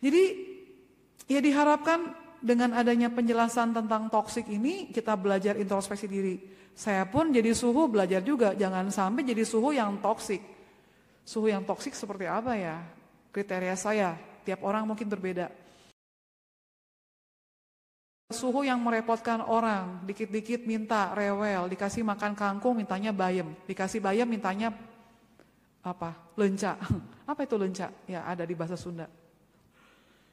Jadi 0.00 0.22
ya 1.28 1.44
diharapkan 1.44 2.16
dengan 2.40 2.72
adanya 2.72 3.12
penjelasan 3.12 3.76
tentang 3.76 4.08
toksik 4.08 4.48
ini 4.48 4.88
kita 4.88 5.12
belajar 5.14 5.60
introspeksi 5.60 6.08
diri. 6.08 6.36
Saya 6.72 7.04
pun 7.04 7.28
jadi 7.28 7.52
suhu 7.52 7.92
belajar 7.92 8.24
juga 8.24 8.56
jangan 8.56 8.88
sampai 8.88 9.28
jadi 9.28 9.44
suhu 9.44 9.76
yang 9.76 10.00
toksik. 10.00 10.40
Suhu 11.22 11.50
yang 11.50 11.62
toksik 11.62 11.94
seperti 11.94 12.26
apa 12.26 12.58
ya? 12.58 12.82
Kriteria 13.30 13.78
saya 13.78 14.18
tiap 14.42 14.66
orang 14.66 14.84
mungkin 14.84 15.06
berbeda. 15.06 15.48
Suhu 18.32 18.64
yang 18.64 18.80
merepotkan 18.80 19.44
orang, 19.44 20.02
dikit-dikit 20.08 20.64
minta 20.64 21.12
rewel, 21.12 21.68
dikasih 21.68 22.00
makan 22.00 22.32
kangkung 22.32 22.80
mintanya 22.80 23.12
bayam, 23.12 23.52
dikasih 23.68 24.00
bayam 24.00 24.24
mintanya 24.24 24.72
apa? 25.84 26.16
Lenca. 26.38 26.80
Apa 27.30 27.44
itu 27.46 27.54
lenca? 27.54 27.92
Ya 28.08 28.26
ada 28.26 28.42
di 28.42 28.54
bahasa 28.56 28.74
Sunda. 28.74 29.06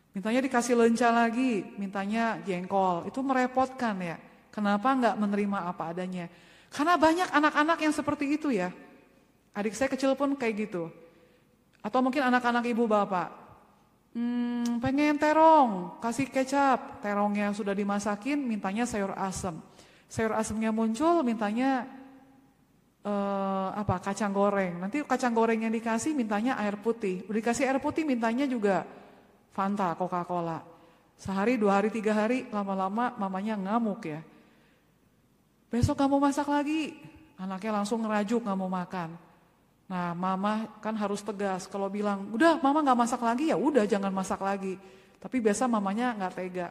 Mintanya 0.09 0.41
dikasih 0.41 0.73
lenca 0.73 1.13
lagi, 1.13 1.63
mintanya 1.77 2.41
jengkol. 2.41 3.05
Itu 3.05 3.21
merepotkan 3.21 3.95
ya. 4.01 4.17
Kenapa 4.49 4.97
nggak 4.97 5.15
menerima 5.15 5.69
apa 5.69 5.93
adanya? 5.93 6.25
Karena 6.73 6.97
banyak 6.97 7.29
anak-anak 7.29 7.77
yang 7.85 7.93
seperti 7.93 8.25
itu 8.35 8.49
ya. 8.49 8.73
Adik 9.53 9.73
saya 9.73 9.89
kecil 9.89 10.13
pun 10.13 10.37
kayak 10.37 10.69
gitu. 10.69 10.87
Atau 11.79 11.99
mungkin 12.03 12.25
anak-anak 12.27 12.65
ibu 12.69 12.85
bapak. 12.85 13.29
Hmm, 14.09 14.81
pengen 14.81 15.21
terong, 15.21 16.01
kasih 16.01 16.27
kecap. 16.27 16.99
Terongnya 17.05 17.53
sudah 17.53 17.77
dimasakin, 17.77 18.41
mintanya 18.41 18.83
sayur 18.89 19.13
asem. 19.13 19.53
Sayur 20.09 20.33
asemnya 20.33 20.73
muncul, 20.73 21.21
mintanya 21.21 21.85
uh, 23.05 23.69
apa? 23.77 24.01
Kacang 24.01 24.33
goreng. 24.33 24.81
Nanti 24.81 25.05
kacang 25.05 25.31
goreng 25.37 25.61
yang 25.61 25.73
dikasih, 25.73 26.17
mintanya 26.17 26.57
air 26.57 26.75
putih. 26.81 27.21
Dikasih 27.29 27.69
air 27.69 27.77
putih, 27.77 28.01
mintanya 28.01 28.49
juga 28.49 28.83
Fanta, 29.53 29.93
Coca-Cola. 29.93 30.65
Sehari, 31.19 31.59
dua 31.59 31.77
hari, 31.77 31.91
tiga 31.91 32.15
hari, 32.15 32.47
lama-lama 32.49 33.13
mamanya 33.19 33.59
ngamuk 33.59 34.07
ya. 34.07 34.23
Besok 35.69 36.01
kamu 36.01 36.17
masak 36.17 36.49
lagi, 36.49 36.97
anaknya 37.37 37.83
langsung 37.83 38.01
ngerajuk 38.01 38.41
nggak 38.41 38.57
mau 38.57 38.71
makan. 38.71 39.28
Nah, 39.89 40.13
mama 40.13 40.69
kan 40.85 40.93
harus 40.93 41.25
tegas. 41.25 41.65
Kalau 41.65 41.89
bilang, 41.89 42.29
udah 42.29 42.61
mama 42.61 42.85
nggak 42.85 42.99
masak 43.09 43.21
lagi 43.25 43.49
ya 43.49 43.57
udah 43.57 43.89
jangan 43.89 44.13
masak 44.13 44.37
lagi. 44.37 44.77
Tapi 45.17 45.41
biasa 45.41 45.65
mamanya 45.65 46.13
nggak 46.13 46.33
tega. 46.37 46.69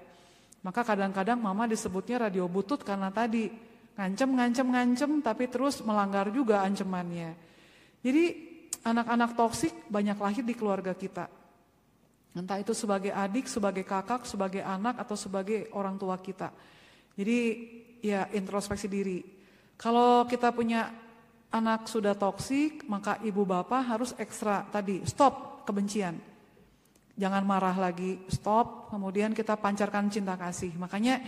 Maka 0.63 0.87
kadang-kadang 0.87 1.39
mama 1.39 1.67
disebutnya 1.67 2.31
radio 2.31 2.47
butut 2.47 2.87
karena 2.87 3.11
tadi 3.11 3.51
ngancem, 3.99 4.31
ngancem, 4.31 4.67
ngancem, 4.71 5.11
tapi 5.19 5.51
terus 5.51 5.83
melanggar 5.83 6.31
juga 6.31 6.63
ancamannya. 6.63 7.35
Jadi 8.07 8.25
anak-anak 8.87 9.35
toksik 9.35 9.91
banyak 9.91 10.15
lahir 10.15 10.47
di 10.47 10.55
keluarga 10.55 10.95
kita. 10.95 11.27
Entah 12.39 12.63
itu 12.63 12.71
sebagai 12.71 13.11
adik, 13.11 13.51
sebagai 13.51 13.83
kakak, 13.83 14.23
sebagai 14.23 14.63
anak, 14.63 15.03
atau 15.03 15.19
sebagai 15.19 15.67
orang 15.75 15.99
tua 15.99 16.15
kita. 16.23 16.55
Jadi 17.19 17.39
ya 17.99 18.31
introspeksi 18.31 18.87
diri. 18.87 19.19
Kalau 19.75 20.23
kita 20.31 20.55
punya 20.55 20.87
anak 21.49 21.89
sudah 21.89 22.13
toksik, 22.13 22.85
maka 22.85 23.17
ibu 23.25 23.45
bapak 23.45 23.83
harus 23.97 24.11
ekstra 24.21 24.69
tadi, 24.69 25.01
stop 25.09 25.65
kebencian. 25.65 26.17
Jangan 27.19 27.43
marah 27.43 27.75
lagi, 27.75 28.21
stop, 28.31 28.93
kemudian 28.95 29.35
kita 29.35 29.59
pancarkan 29.59 30.07
cinta 30.07 30.39
kasih. 30.39 30.71
Makanya 30.79 31.19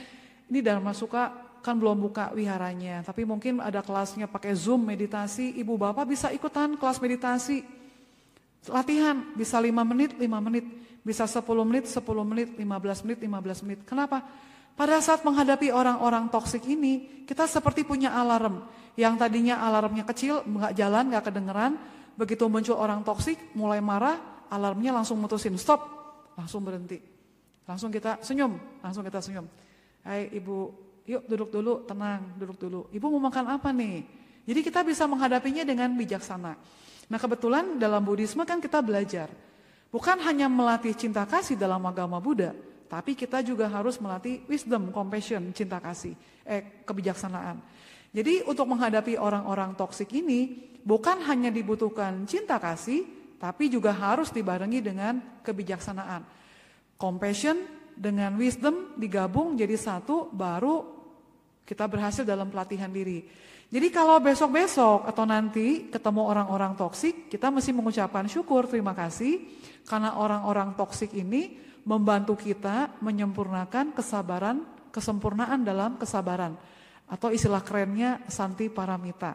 ini 0.47 0.63
dalam 0.63 0.87
Suka 0.95 1.51
kan 1.61 1.77
belum 1.77 2.01
buka 2.01 2.33
wiharanya, 2.33 3.05
tapi 3.05 3.29
mungkin 3.29 3.61
ada 3.61 3.85
kelasnya 3.85 4.25
pakai 4.25 4.57
Zoom 4.57 4.87
meditasi, 4.89 5.61
ibu 5.61 5.77
bapak 5.77 6.09
bisa 6.09 6.33
ikutan 6.33 6.79
kelas 6.79 7.03
meditasi. 7.05 7.61
Latihan 8.69 9.25
bisa 9.37 9.57
5 9.57 9.73
menit, 9.85 10.17
5 10.21 10.41
menit, 10.41 10.65
bisa 11.01 11.25
10 11.25 11.65
menit, 11.65 11.89
10 11.89 12.01
menit, 12.29 12.49
15 12.61 13.05
menit, 13.09 13.19
15 13.25 13.65
menit. 13.65 13.81
Kenapa? 13.89 14.25
Pada 14.79 14.97
saat 15.05 15.21
menghadapi 15.23 15.71
orang-orang 15.71 16.33
toksik 16.33 16.65
ini, 16.65 17.25
kita 17.29 17.45
seperti 17.45 17.85
punya 17.85 18.17
alarm. 18.17 18.65
Yang 18.97 19.15
tadinya 19.21 19.61
alarmnya 19.63 20.05
kecil, 20.09 20.43
nggak 20.45 20.73
jalan, 20.75 21.05
nggak 21.13 21.25
kedengeran. 21.29 21.73
Begitu 22.17 22.45
muncul 22.49 22.77
orang 22.77 23.05
toksik, 23.05 23.55
mulai 23.57 23.79
marah, 23.85 24.47
alarmnya 24.49 24.91
langsung 24.93 25.21
mutusin, 25.21 25.55
stop, 25.57 25.81
langsung 26.35 26.65
berhenti. 26.65 26.99
Langsung 27.69 27.93
kita 27.93 28.19
senyum, 28.25 28.59
langsung 28.83 29.07
kita 29.07 29.23
senyum. 29.23 29.47
Hai 30.03 30.33
ibu, 30.33 30.75
yuk 31.07 31.23
duduk 31.29 31.55
dulu, 31.55 31.73
tenang, 31.87 32.35
duduk 32.35 32.59
dulu. 32.59 32.81
Ibu 32.91 33.07
mau 33.15 33.31
makan 33.31 33.61
apa 33.61 33.71
nih? 33.71 34.03
Jadi 34.49 34.61
kita 34.67 34.83
bisa 34.83 35.07
menghadapinya 35.07 35.63
dengan 35.63 35.93
bijaksana. 35.95 36.53
Nah 37.11 37.19
kebetulan 37.19 37.79
dalam 37.79 38.03
Buddhisme 38.03 38.43
kan 38.43 38.59
kita 38.59 38.83
belajar. 38.83 39.31
Bukan 39.91 40.23
hanya 40.23 40.47
melatih 40.47 40.95
cinta 40.95 41.27
kasih 41.27 41.59
dalam 41.59 41.83
agama 41.83 42.23
Buddha, 42.23 42.55
tapi 42.91 43.15
kita 43.15 43.39
juga 43.47 43.71
harus 43.71 44.03
melatih 44.03 44.43
wisdom, 44.51 44.91
compassion, 44.91 45.55
cinta 45.55 45.79
kasih, 45.79 46.19
eh 46.43 46.83
kebijaksanaan. 46.83 47.63
Jadi 48.11 48.43
untuk 48.43 48.67
menghadapi 48.67 49.15
orang-orang 49.15 49.79
toksik 49.79 50.11
ini 50.11 50.51
bukan 50.83 51.23
hanya 51.31 51.55
dibutuhkan 51.55 52.27
cinta 52.27 52.59
kasih, 52.59 53.07
tapi 53.39 53.71
juga 53.71 53.95
harus 53.95 54.35
dibarengi 54.35 54.83
dengan 54.83 55.23
kebijaksanaan. 55.47 56.27
Compassion 56.99 57.63
dengan 57.95 58.35
wisdom 58.35 58.99
digabung 58.99 59.55
jadi 59.55 59.79
satu, 59.79 60.27
baru 60.35 60.83
kita 61.63 61.87
berhasil 61.87 62.27
dalam 62.27 62.51
pelatihan 62.51 62.91
diri. 62.91 63.23
Jadi 63.71 63.87
kalau 63.95 64.19
besok-besok 64.19 65.07
atau 65.07 65.23
nanti 65.23 65.87
ketemu 65.95 66.27
orang-orang 66.27 66.75
toksik, 66.75 67.31
kita 67.31 67.55
mesti 67.55 67.71
mengucapkan 67.71 68.27
syukur, 68.27 68.67
terima 68.67 68.99
kasih, 68.99 69.47
karena 69.87 70.19
orang-orang 70.19 70.75
toksik 70.75 71.15
ini 71.15 71.70
membantu 71.85 72.37
kita 72.37 73.01
menyempurnakan 73.01 73.93
kesabaran, 73.97 74.65
kesempurnaan 74.93 75.65
dalam 75.65 75.97
kesabaran. 75.97 76.57
Atau 77.11 77.35
istilah 77.35 77.61
kerennya 77.65 78.23
Santi 78.31 78.71
Paramita. 78.71 79.35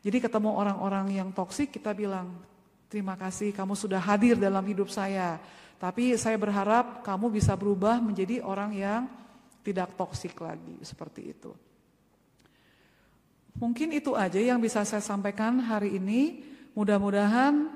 Jadi 0.00 0.18
ketemu 0.24 0.56
orang-orang 0.56 1.12
yang 1.12 1.28
toksik 1.36 1.76
kita 1.76 1.92
bilang, 1.92 2.40
terima 2.88 3.20
kasih 3.20 3.52
kamu 3.52 3.76
sudah 3.76 4.00
hadir 4.00 4.40
dalam 4.40 4.64
hidup 4.64 4.88
saya. 4.88 5.36
Tapi 5.76 6.16
saya 6.16 6.36
berharap 6.36 7.04
kamu 7.04 7.32
bisa 7.32 7.52
berubah 7.56 8.00
menjadi 8.00 8.40
orang 8.40 8.72
yang 8.72 9.02
tidak 9.60 9.92
toksik 9.96 10.36
lagi, 10.40 10.80
seperti 10.80 11.32
itu. 11.36 11.52
Mungkin 13.60 13.92
itu 13.92 14.16
aja 14.16 14.40
yang 14.40 14.56
bisa 14.56 14.84
saya 14.88 15.04
sampaikan 15.04 15.60
hari 15.60 16.00
ini. 16.00 16.44
Mudah-mudahan 16.72 17.68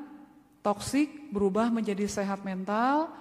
toksik 0.64 1.28
berubah 1.28 1.68
menjadi 1.68 2.08
sehat 2.08 2.40
mental. 2.40 3.12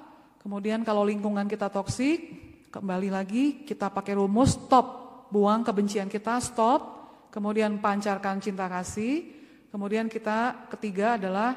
Kemudian 0.43 0.83
kalau 0.83 1.07
lingkungan 1.07 1.47
kita 1.47 1.71
toksik, 1.71 2.19
kembali 2.67 3.07
lagi 3.07 3.63
kita 3.63 3.87
pakai 3.87 4.19
rumus 4.19 4.59
stop. 4.59 4.99
Buang 5.31 5.63
kebencian 5.63 6.11
kita, 6.11 6.35
stop. 6.43 6.99
Kemudian 7.31 7.79
pancarkan 7.79 8.43
cinta 8.43 8.67
kasih. 8.67 9.23
Kemudian 9.71 10.11
kita 10.11 10.67
ketiga 10.67 11.15
adalah 11.15 11.55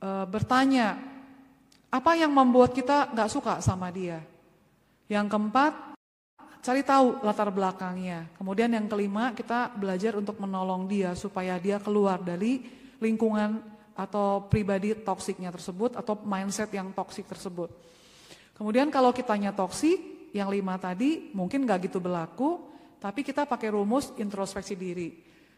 e, 0.00 0.08
bertanya, 0.24 0.96
apa 1.92 2.16
yang 2.16 2.32
membuat 2.32 2.72
kita 2.72 3.12
nggak 3.12 3.28
suka 3.28 3.60
sama 3.60 3.92
dia? 3.92 4.24
Yang 5.12 5.28
keempat, 5.28 5.92
cari 6.64 6.80
tahu 6.80 7.20
latar 7.20 7.52
belakangnya. 7.52 8.32
Kemudian 8.40 8.72
yang 8.72 8.88
kelima, 8.88 9.36
kita 9.36 9.68
belajar 9.76 10.16
untuk 10.16 10.40
menolong 10.40 10.88
dia 10.88 11.12
supaya 11.12 11.60
dia 11.60 11.76
keluar 11.76 12.24
dari 12.24 12.64
lingkungan 13.04 13.71
atau 13.92 14.48
pribadi 14.48 14.96
toksiknya 14.96 15.52
tersebut 15.52 15.96
atau 15.96 16.16
mindset 16.24 16.72
yang 16.72 16.92
toksik 16.92 17.28
tersebut. 17.28 17.68
Kemudian 18.56 18.88
kalau 18.92 19.12
kitanya 19.12 19.52
toksik, 19.52 20.30
yang 20.32 20.48
lima 20.48 20.80
tadi 20.80 21.30
mungkin 21.36 21.68
nggak 21.68 21.92
gitu 21.92 22.00
berlaku, 22.00 22.60
tapi 22.96 23.20
kita 23.20 23.44
pakai 23.44 23.68
rumus 23.68 24.16
introspeksi 24.16 24.74
diri. 24.74 25.10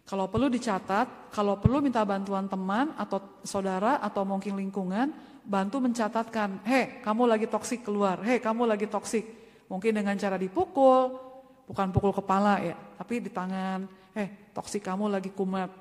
Kalau 0.04 0.28
perlu 0.28 0.52
dicatat, 0.52 1.32
kalau 1.32 1.56
perlu 1.56 1.80
minta 1.80 2.04
bantuan 2.04 2.44
teman 2.44 2.92
atau 3.00 3.40
saudara 3.40 4.02
atau 4.04 4.26
mungkin 4.26 4.58
lingkungan, 4.58 5.08
bantu 5.44 5.80
mencatatkan, 5.80 6.60
hei 6.68 7.00
kamu 7.00 7.24
lagi 7.24 7.46
toksik 7.48 7.84
keluar, 7.84 8.20
hei 8.20 8.36
kamu 8.36 8.68
lagi 8.68 8.84
toksik. 8.84 9.24
Mungkin 9.64 9.96
dengan 9.96 10.12
cara 10.20 10.36
dipukul, 10.36 11.16
bukan 11.64 11.88
pukul 11.88 12.12
kepala 12.12 12.60
ya, 12.60 12.76
tapi 13.00 13.24
di 13.24 13.32
tangan, 13.32 13.88
eh 14.12 14.52
toksik 14.52 14.84
kamu 14.84 15.08
lagi 15.08 15.32
kumat, 15.32 15.72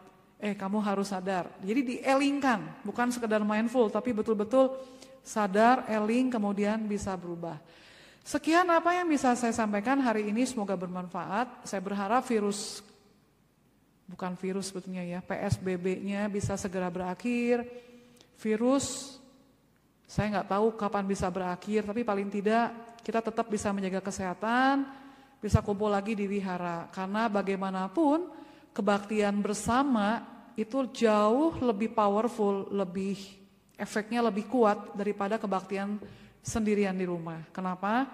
eh 0.43 0.59
kamu 0.59 0.83
harus 0.83 1.07
sadar. 1.07 1.47
Jadi 1.63 2.03
dielingkan, 2.03 2.83
bukan 2.83 3.07
sekedar 3.15 3.39
mindful, 3.47 3.87
tapi 3.87 4.11
betul-betul 4.11 4.75
sadar, 5.23 5.87
eling, 5.87 6.27
kemudian 6.27 6.83
bisa 6.83 7.15
berubah. 7.15 7.55
Sekian 8.27 8.67
apa 8.67 8.91
yang 8.91 9.07
bisa 9.07 9.31
saya 9.39 9.55
sampaikan 9.55 10.03
hari 10.03 10.27
ini, 10.27 10.43
semoga 10.43 10.75
bermanfaat. 10.75 11.63
Saya 11.63 11.79
berharap 11.79 12.27
virus 12.27 12.83
bukan 14.03 14.35
virus 14.35 14.67
sebetulnya 14.67 15.07
ya, 15.07 15.23
PSBB-nya 15.23 16.27
bisa 16.27 16.59
segera 16.59 16.91
berakhir. 16.91 17.63
Virus, 18.35 19.15
saya 20.03 20.27
nggak 20.27 20.49
tahu 20.51 20.75
kapan 20.75 21.07
bisa 21.07 21.31
berakhir, 21.31 21.87
tapi 21.87 22.03
paling 22.03 22.27
tidak 22.27 22.99
kita 22.99 23.23
tetap 23.23 23.47
bisa 23.47 23.71
menjaga 23.71 24.03
kesehatan, 24.03 24.87
bisa 25.39 25.63
kumpul 25.63 25.87
lagi 25.87 26.19
di 26.19 26.27
wihara. 26.27 26.91
Karena 26.91 27.31
bagaimanapun 27.31 28.27
kebaktian 28.75 29.39
bersama 29.39 30.32
itu 30.53 30.85
jauh 30.93 31.57
lebih 31.61 31.93
powerful, 31.93 32.69
lebih 32.69 33.17
efeknya 33.77 34.21
lebih 34.21 34.45
kuat 34.47 34.93
daripada 34.93 35.41
kebaktian 35.41 35.97
sendirian 36.45 36.93
di 36.93 37.05
rumah. 37.09 37.41
Kenapa? 37.49 38.05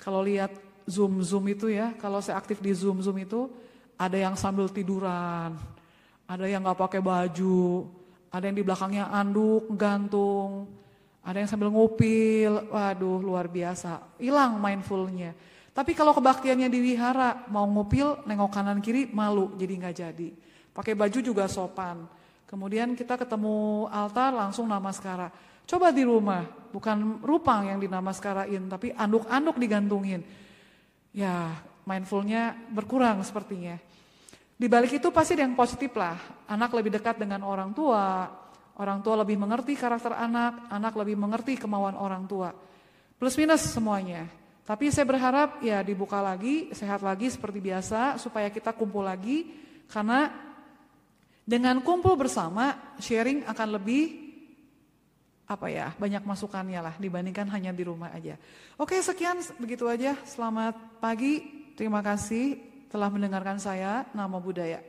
Kalau 0.00 0.24
lihat 0.24 0.52
Zoom-Zoom 0.86 1.44
itu 1.52 1.66
ya, 1.68 1.92
kalau 1.98 2.22
saya 2.22 2.38
aktif 2.40 2.62
di 2.62 2.70
Zoom-Zoom 2.72 3.26
itu, 3.26 3.50
ada 3.96 4.16
yang 4.16 4.36
sambil 4.38 4.68
tiduran, 4.70 5.56
ada 6.28 6.44
yang 6.46 6.62
nggak 6.62 6.78
pakai 6.78 7.00
baju, 7.00 7.88
ada 8.30 8.44
yang 8.46 8.56
di 8.56 8.64
belakangnya 8.64 9.08
anduk, 9.10 9.66
gantung, 9.74 10.68
ada 11.26 11.42
yang 11.42 11.50
sambil 11.50 11.74
ngupil, 11.74 12.70
waduh 12.70 13.18
luar 13.18 13.50
biasa, 13.50 14.16
hilang 14.22 14.62
mindfulnya. 14.62 15.34
Tapi 15.74 15.92
kalau 15.92 16.16
kebaktiannya 16.16 16.72
di 16.72 16.78
wihara, 16.80 17.50
mau 17.52 17.68
ngupil, 17.68 18.24
nengok 18.24 18.48
kanan 18.48 18.80
kiri, 18.80 19.12
malu, 19.12 19.52
jadi 19.60 19.72
nggak 19.76 19.96
jadi. 19.96 20.28
Pakai 20.76 20.92
baju 20.92 21.18
juga 21.24 21.48
sopan. 21.48 22.04
Kemudian 22.44 22.92
kita 22.92 23.16
ketemu 23.16 23.88
altar 23.88 24.36
langsung 24.36 24.68
namaskara. 24.68 25.32
Coba 25.64 25.88
di 25.90 26.04
rumah, 26.04 26.44
bukan 26.70 27.24
rupang 27.24 27.72
yang 27.72 27.80
dinamaskarain, 27.80 28.68
tapi 28.68 28.92
anduk-anduk 28.92 29.56
digantungin. 29.56 30.20
Ya, 31.16 31.56
mindfulnya 31.88 32.54
berkurang 32.70 33.24
sepertinya. 33.24 33.80
Di 34.56 34.68
balik 34.68 35.00
itu 35.00 35.08
pasti 35.08 35.34
ada 35.34 35.48
yang 35.48 35.56
positif 35.56 35.96
lah. 35.96 36.44
Anak 36.46 36.70
lebih 36.76 36.94
dekat 37.00 37.18
dengan 37.18 37.42
orang 37.42 37.72
tua, 37.72 38.30
orang 38.76 39.00
tua 39.00 39.24
lebih 39.24 39.40
mengerti 39.40 39.74
karakter 39.74 40.12
anak, 40.12 40.70
anak 40.70 40.92
lebih 40.94 41.16
mengerti 41.16 41.58
kemauan 41.58 41.96
orang 41.96 42.28
tua. 42.30 42.54
Plus 43.16 43.34
minus 43.40 43.64
semuanya. 43.72 44.28
Tapi 44.62 44.92
saya 44.94 45.08
berharap 45.08 45.64
ya 45.66 45.82
dibuka 45.82 46.22
lagi, 46.22 46.70
sehat 46.76 47.02
lagi 47.02 47.26
seperti 47.26 47.58
biasa 47.58 48.20
supaya 48.22 48.46
kita 48.52 48.70
kumpul 48.70 49.02
lagi 49.02 49.50
karena 49.90 50.45
dengan 51.46 51.78
kumpul 51.78 52.18
bersama 52.18 52.74
sharing 52.98 53.46
akan 53.46 53.78
lebih 53.78 54.26
apa 55.46 55.70
ya 55.70 55.94
banyak 55.94 56.26
masukannya 56.26 56.82
lah 56.82 56.94
dibandingkan 56.98 57.46
hanya 57.54 57.70
di 57.70 57.86
rumah 57.86 58.10
aja. 58.10 58.34
Oke 58.74 58.98
sekian 58.98 59.38
begitu 59.62 59.86
aja. 59.86 60.18
Selamat 60.26 60.74
pagi. 60.98 61.62
Terima 61.78 62.02
kasih 62.02 62.58
telah 62.90 63.06
mendengarkan 63.06 63.62
saya, 63.62 64.08
nama 64.10 64.42
budaya. 64.42 64.82